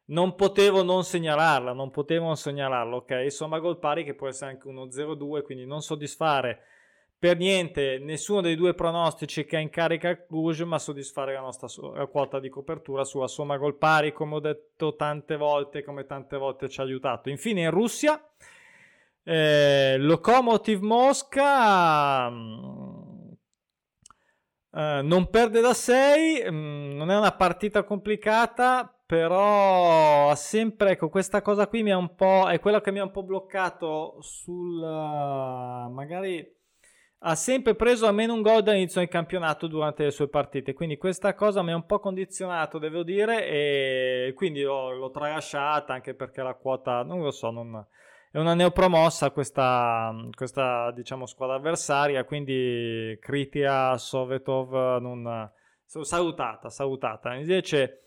non 0.05 0.35
potevo 0.35 0.83
non 0.83 1.03
segnalarla, 1.03 1.73
non 1.73 1.89
potevo 1.91 2.25
non 2.25 2.37
segnalarla, 2.37 2.95
ok? 2.95 3.21
Insomma, 3.23 3.59
gol 3.59 3.79
pari 3.79 4.03
che 4.03 4.15
può 4.15 4.27
essere 4.27 4.51
anche 4.51 4.67
uno 4.67 4.85
0-2, 4.85 5.43
quindi 5.43 5.65
non 5.65 5.81
soddisfare 5.81 6.63
per 7.23 7.37
niente 7.37 7.99
nessuno 7.99 8.41
dei 8.41 8.57
due 8.57 8.73
pronostici 8.73 9.45
che 9.45 9.55
ha 9.55 9.59
in 9.59 9.69
carica 9.69 10.25
Cluj, 10.25 10.63
ma 10.63 10.77
soddisfare 10.77 11.33
la 11.33 11.39
nostra 11.39 11.69
quota 12.07 12.37
di 12.37 12.49
copertura 12.49 13.05
sulla 13.05 13.27
somma 13.27 13.55
gol 13.55 13.77
pari, 13.77 14.11
come 14.11 14.35
ho 14.35 14.39
detto 14.41 14.97
tante 14.97 15.37
volte, 15.37 15.83
come 15.83 16.05
tante 16.05 16.35
volte 16.35 16.67
ci 16.67 16.81
ha 16.81 16.83
aiutato. 16.83 17.29
Infine 17.29 17.61
in 17.61 17.71
Russia, 17.71 18.21
eh, 19.23 19.95
Lokomotiv 19.99 20.81
Mosca... 20.81 22.27
Uh, 24.75 25.03
non 25.03 25.29
perde 25.29 25.61
da 25.61 25.75
6, 25.75 26.47
um, 26.47 26.93
non 26.95 27.11
è 27.11 27.15
una 27.15 27.31
partita 27.33 27.83
complicata, 27.83 28.92
però 29.13 30.33
sempre, 30.33 30.93
ecco, 30.93 31.07
questa 31.07 31.43
cosa 31.43 31.67
qui 31.67 31.83
mi 31.83 31.91
ha 31.91 31.97
un 31.97 32.15
po', 32.15 32.49
è 32.49 32.59
quella 32.59 32.81
che 32.81 32.91
mi 32.91 32.97
ha 32.97 33.03
un 33.03 33.11
po' 33.11 33.21
bloccato 33.21 34.17
sul, 34.21 34.81
uh, 34.81 35.91
magari 35.91 36.43
ha 37.19 37.35
sempre 37.35 37.75
preso 37.75 38.07
almeno 38.07 38.33
un 38.33 38.41
gol 38.41 38.63
dall'inizio 38.63 39.01
del 39.01 39.11
campionato 39.11 39.67
durante 39.67 40.05
le 40.05 40.09
sue 40.09 40.29
partite, 40.29 40.73
quindi 40.73 40.97
questa 40.97 41.35
cosa 41.35 41.61
mi 41.61 41.71
ha 41.71 41.75
un 41.75 41.85
po' 41.85 41.99
condizionato, 41.99 42.79
devo 42.79 43.03
dire, 43.03 43.45
e 43.45 44.33
quindi 44.35 44.63
l'ho, 44.63 44.89
l'ho 44.89 45.11
tralasciata 45.11 45.93
anche 45.93 46.15
perché 46.15 46.41
la 46.41 46.55
quota, 46.55 47.03
non 47.03 47.21
lo 47.21 47.29
so, 47.29 47.51
non, 47.51 47.85
è 48.31 48.39
una 48.39 48.55
neopromossa 48.55 49.29
questa, 49.29 50.11
questa 50.35 50.89
diciamo, 50.89 51.27
squadra 51.27 51.57
avversaria, 51.57 52.23
quindi 52.23 53.15
Kritia 53.21 53.95
Sovetov 53.95 54.97
non, 54.99 55.51
salutata, 55.85 56.71
salutata. 56.71 57.35
Invece 57.35 58.02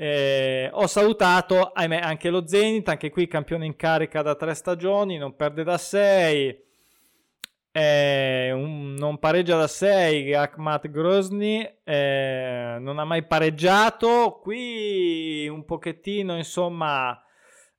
eh, 0.00 0.70
ho 0.72 0.86
salutato, 0.86 1.72
ahimè, 1.72 1.96
anche 1.96 2.30
lo 2.30 2.46
Zenit, 2.46 2.88
anche 2.88 3.10
qui 3.10 3.26
campione 3.26 3.66
in 3.66 3.74
carica 3.74 4.22
da 4.22 4.36
tre 4.36 4.54
stagioni, 4.54 5.18
non 5.18 5.34
perde 5.34 5.64
da 5.64 5.76
sei, 5.76 6.56
eh, 7.72 8.52
un, 8.52 8.94
non 8.94 9.18
pareggia 9.18 9.56
da 9.56 9.66
6 9.66 10.34
Akhmat 10.34 10.88
Grozny 10.88 11.80
eh, 11.84 12.76
non 12.80 12.98
ha 12.98 13.04
mai 13.04 13.24
pareggiato 13.26 14.40
qui 14.42 15.46
un 15.48 15.64
pochettino 15.64 16.36
insomma 16.36 17.12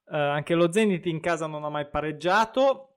eh, 0.10 0.16
anche 0.16 0.54
lo 0.54 0.72
Zenit 0.72 1.06
in 1.08 1.20
casa 1.20 1.48
non 1.48 1.64
ha 1.64 1.70
mai 1.70 1.90
pareggiato 1.90 2.89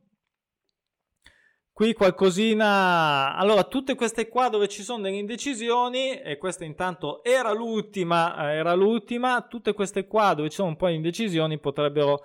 Qui 1.82 1.94
qualcosina, 1.94 3.34
allora 3.34 3.64
tutte 3.64 3.96
queste 3.96 4.28
qua 4.28 4.48
dove 4.48 4.68
ci 4.68 4.84
sono 4.84 5.02
delle 5.02 5.16
indecisioni 5.16 6.20
e 6.20 6.38
questa 6.38 6.64
intanto 6.64 7.24
era 7.24 7.52
l'ultima, 7.52 8.52
eh, 8.52 8.54
era 8.54 8.72
l'ultima, 8.74 9.44
tutte 9.50 9.72
queste 9.72 10.06
qua 10.06 10.32
dove 10.34 10.48
ci 10.48 10.54
sono 10.54 10.68
un 10.68 10.76
po' 10.76 10.86
di 10.86 10.94
indecisioni 10.94 11.58
potrebbero 11.58 12.22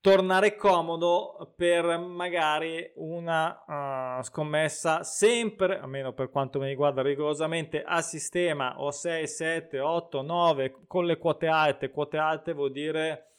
tornare 0.00 0.56
comodo 0.56 1.52
per 1.54 1.98
magari 1.98 2.92
una 2.94 4.16
uh, 4.18 4.22
scommessa 4.22 5.02
sempre, 5.02 5.80
almeno 5.80 6.14
per 6.14 6.30
quanto 6.30 6.58
mi 6.58 6.68
riguarda 6.68 7.02
rigorosamente, 7.02 7.82
a 7.86 8.00
sistema 8.00 8.80
o 8.80 8.90
6, 8.90 9.28
7, 9.28 9.80
8, 9.80 10.22
9 10.22 10.76
con 10.86 11.04
le 11.04 11.18
quote 11.18 11.46
alte, 11.46 11.90
quote 11.90 12.16
alte 12.16 12.54
vuol 12.54 12.72
dire 12.72 13.33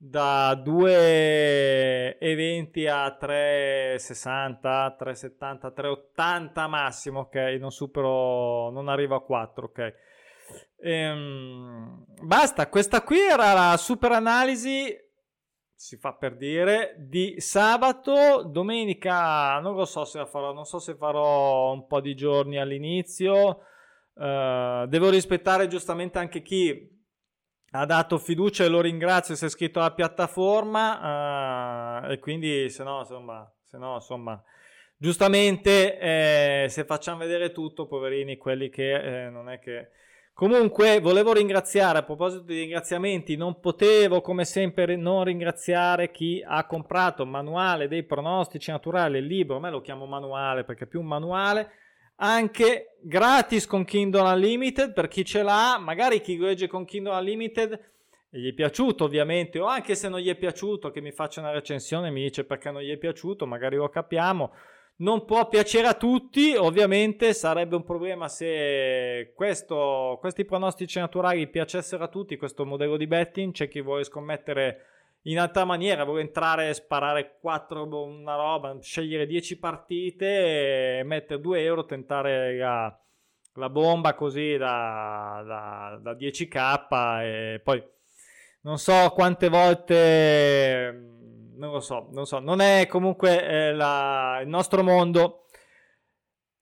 da 0.00 0.54
2,20 0.54 2.88
a 2.88 3.18
3,60, 3.20 4.94
3,70, 4.96 5.72
3,80 5.74 6.68
massimo, 6.68 7.18
ok? 7.20 7.34
Non 7.58 7.72
supero, 7.72 8.70
non 8.70 8.88
arrivo 8.88 9.16
a 9.16 9.24
4, 9.24 9.66
ok? 9.66 9.94
Ehm, 10.80 12.04
basta, 12.22 12.68
questa 12.68 13.02
qui 13.02 13.18
era 13.18 13.52
la 13.52 13.76
super 13.76 14.12
analisi, 14.12 14.96
si 15.74 15.96
fa 15.96 16.14
per 16.14 16.36
dire, 16.36 16.94
di 16.98 17.40
sabato, 17.40 18.44
domenica, 18.44 19.58
non 19.58 19.74
lo 19.74 19.84
so 19.84 20.04
se 20.04 20.18
la 20.18 20.26
farò, 20.26 20.52
non 20.52 20.64
so 20.64 20.78
se 20.78 20.94
farò 20.94 21.72
un 21.72 21.88
po' 21.88 22.00
di 22.00 22.14
giorni 22.14 22.58
all'inizio, 22.58 23.62
uh, 24.14 24.86
devo 24.86 25.10
rispettare 25.10 25.66
giustamente 25.66 26.18
anche 26.18 26.42
chi 26.42 26.96
ha 27.72 27.84
dato 27.84 28.18
fiducia 28.18 28.64
e 28.64 28.68
lo 28.68 28.80
ringrazio 28.80 29.34
si 29.34 29.44
è 29.44 29.46
iscritto 29.46 29.78
alla 29.78 29.92
piattaforma 29.92 32.02
uh, 32.02 32.10
e 32.10 32.18
quindi 32.18 32.70
se 32.70 32.82
no 32.82 33.00
insomma, 33.00 33.50
se 33.62 33.76
no, 33.76 33.94
insomma 33.94 34.42
giustamente 34.98 35.98
eh, 35.98 36.66
se 36.68 36.84
facciamo 36.84 37.18
vedere 37.18 37.52
tutto, 37.52 37.86
poverini, 37.86 38.36
quelli 38.36 38.68
che 38.68 39.26
eh, 39.26 39.30
non 39.30 39.48
è 39.48 39.58
che... 39.58 39.90
Comunque 40.34 41.00
volevo 41.00 41.32
ringraziare, 41.32 41.98
a 41.98 42.04
proposito 42.04 42.44
di 42.44 42.60
ringraziamenti, 42.60 43.34
non 43.34 43.58
potevo 43.58 44.20
come 44.20 44.44
sempre 44.44 44.94
non 44.94 45.24
ringraziare 45.24 46.12
chi 46.12 46.40
ha 46.46 46.64
comprato 46.64 47.24
il 47.24 47.28
manuale 47.28 47.88
dei 47.88 48.04
pronostici 48.04 48.70
naturali, 48.70 49.18
il 49.18 49.26
libro, 49.26 49.56
a 49.56 49.60
me 49.60 49.70
lo 49.70 49.80
chiamo 49.80 50.06
manuale 50.06 50.62
perché 50.62 50.84
è 50.84 50.86
più 50.86 51.00
un 51.00 51.06
manuale, 51.06 51.70
anche 52.20 52.96
gratis 53.00 53.66
con 53.66 53.84
Kindle 53.84 54.32
Unlimited 54.32 54.92
per 54.92 55.08
chi 55.08 55.24
ce 55.24 55.42
l'ha, 55.42 55.78
magari 55.78 56.20
chi 56.20 56.36
legge 56.38 56.66
con 56.66 56.84
Kindle 56.84 57.14
Unlimited 57.14 57.80
gli 58.30 58.50
è 58.50 58.52
piaciuto 58.52 59.04
ovviamente 59.04 59.58
o 59.58 59.66
anche 59.66 59.94
se 59.94 60.08
non 60.08 60.20
gli 60.20 60.28
è 60.28 60.34
piaciuto 60.34 60.90
che 60.90 61.00
mi 61.00 61.12
faccia 61.12 61.40
una 61.40 61.50
recensione 61.50 62.10
mi 62.10 62.22
dice 62.22 62.44
perché 62.44 62.70
non 62.70 62.82
gli 62.82 62.90
è 62.90 62.96
piaciuto, 62.96 63.46
magari 63.46 63.76
lo 63.76 63.88
capiamo. 63.88 64.52
Non 65.00 65.24
può 65.24 65.46
piacere 65.46 65.86
a 65.86 65.94
tutti, 65.94 66.56
ovviamente 66.56 67.32
sarebbe 67.32 67.76
un 67.76 67.84
problema 67.84 68.26
se 68.26 69.32
questo, 69.36 70.16
questi 70.18 70.44
pronostici 70.44 70.98
naturali 70.98 71.46
piacessero 71.46 72.02
a 72.02 72.08
tutti, 72.08 72.36
questo 72.36 72.66
modello 72.66 72.96
di 72.96 73.06
betting, 73.06 73.52
c'è 73.52 73.68
chi 73.68 73.80
vuole 73.80 74.02
scommettere 74.02 74.97
in 75.30 75.38
altra 75.38 75.64
maniera, 75.64 76.04
vuole 76.04 76.22
entrare 76.22 76.68
e 76.68 76.74
sparare 76.74 77.38
4 77.40 77.86
una 78.04 78.34
roba, 78.36 78.76
scegliere 78.80 79.26
10 79.26 79.58
partite, 79.58 81.02
mettere 81.04 81.40
2 81.40 81.62
euro, 81.62 81.84
tentare 81.84 82.56
la, 82.56 83.00
la 83.54 83.68
bomba 83.68 84.14
così 84.14 84.56
da, 84.56 85.42
da, 85.46 85.98
da 86.00 86.12
10k 86.12 87.22
e 87.22 87.60
poi 87.62 87.82
non 88.62 88.78
so 88.78 89.10
quante 89.14 89.48
volte 89.48 91.16
non 91.58 91.72
lo 91.72 91.80
so, 91.80 92.08
non 92.12 92.24
so, 92.24 92.38
non 92.38 92.60
è 92.60 92.86
comunque 92.86 93.44
eh, 93.44 93.72
la, 93.74 94.38
il 94.40 94.48
nostro 94.48 94.82
mondo. 94.82 95.46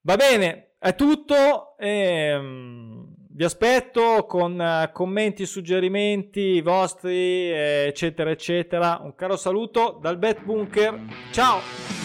Va 0.01 0.15
bene, 0.15 0.75
è 0.79 0.95
tutto. 0.95 1.77
Ehm, 1.77 2.96
vi 3.37 3.43
aspetto 3.43 4.25
con 4.25 4.59
uh, 4.59 4.91
commenti, 4.91 5.45
suggerimenti 5.45 6.59
vostri, 6.59 7.51
eccetera, 7.51 8.31
eccetera. 8.31 8.99
Un 9.03 9.13
caro 9.13 9.35
saluto 9.35 9.99
dal 10.01 10.17
Bet 10.17 10.41
Bunker. 10.41 10.99
Ciao! 11.29 11.96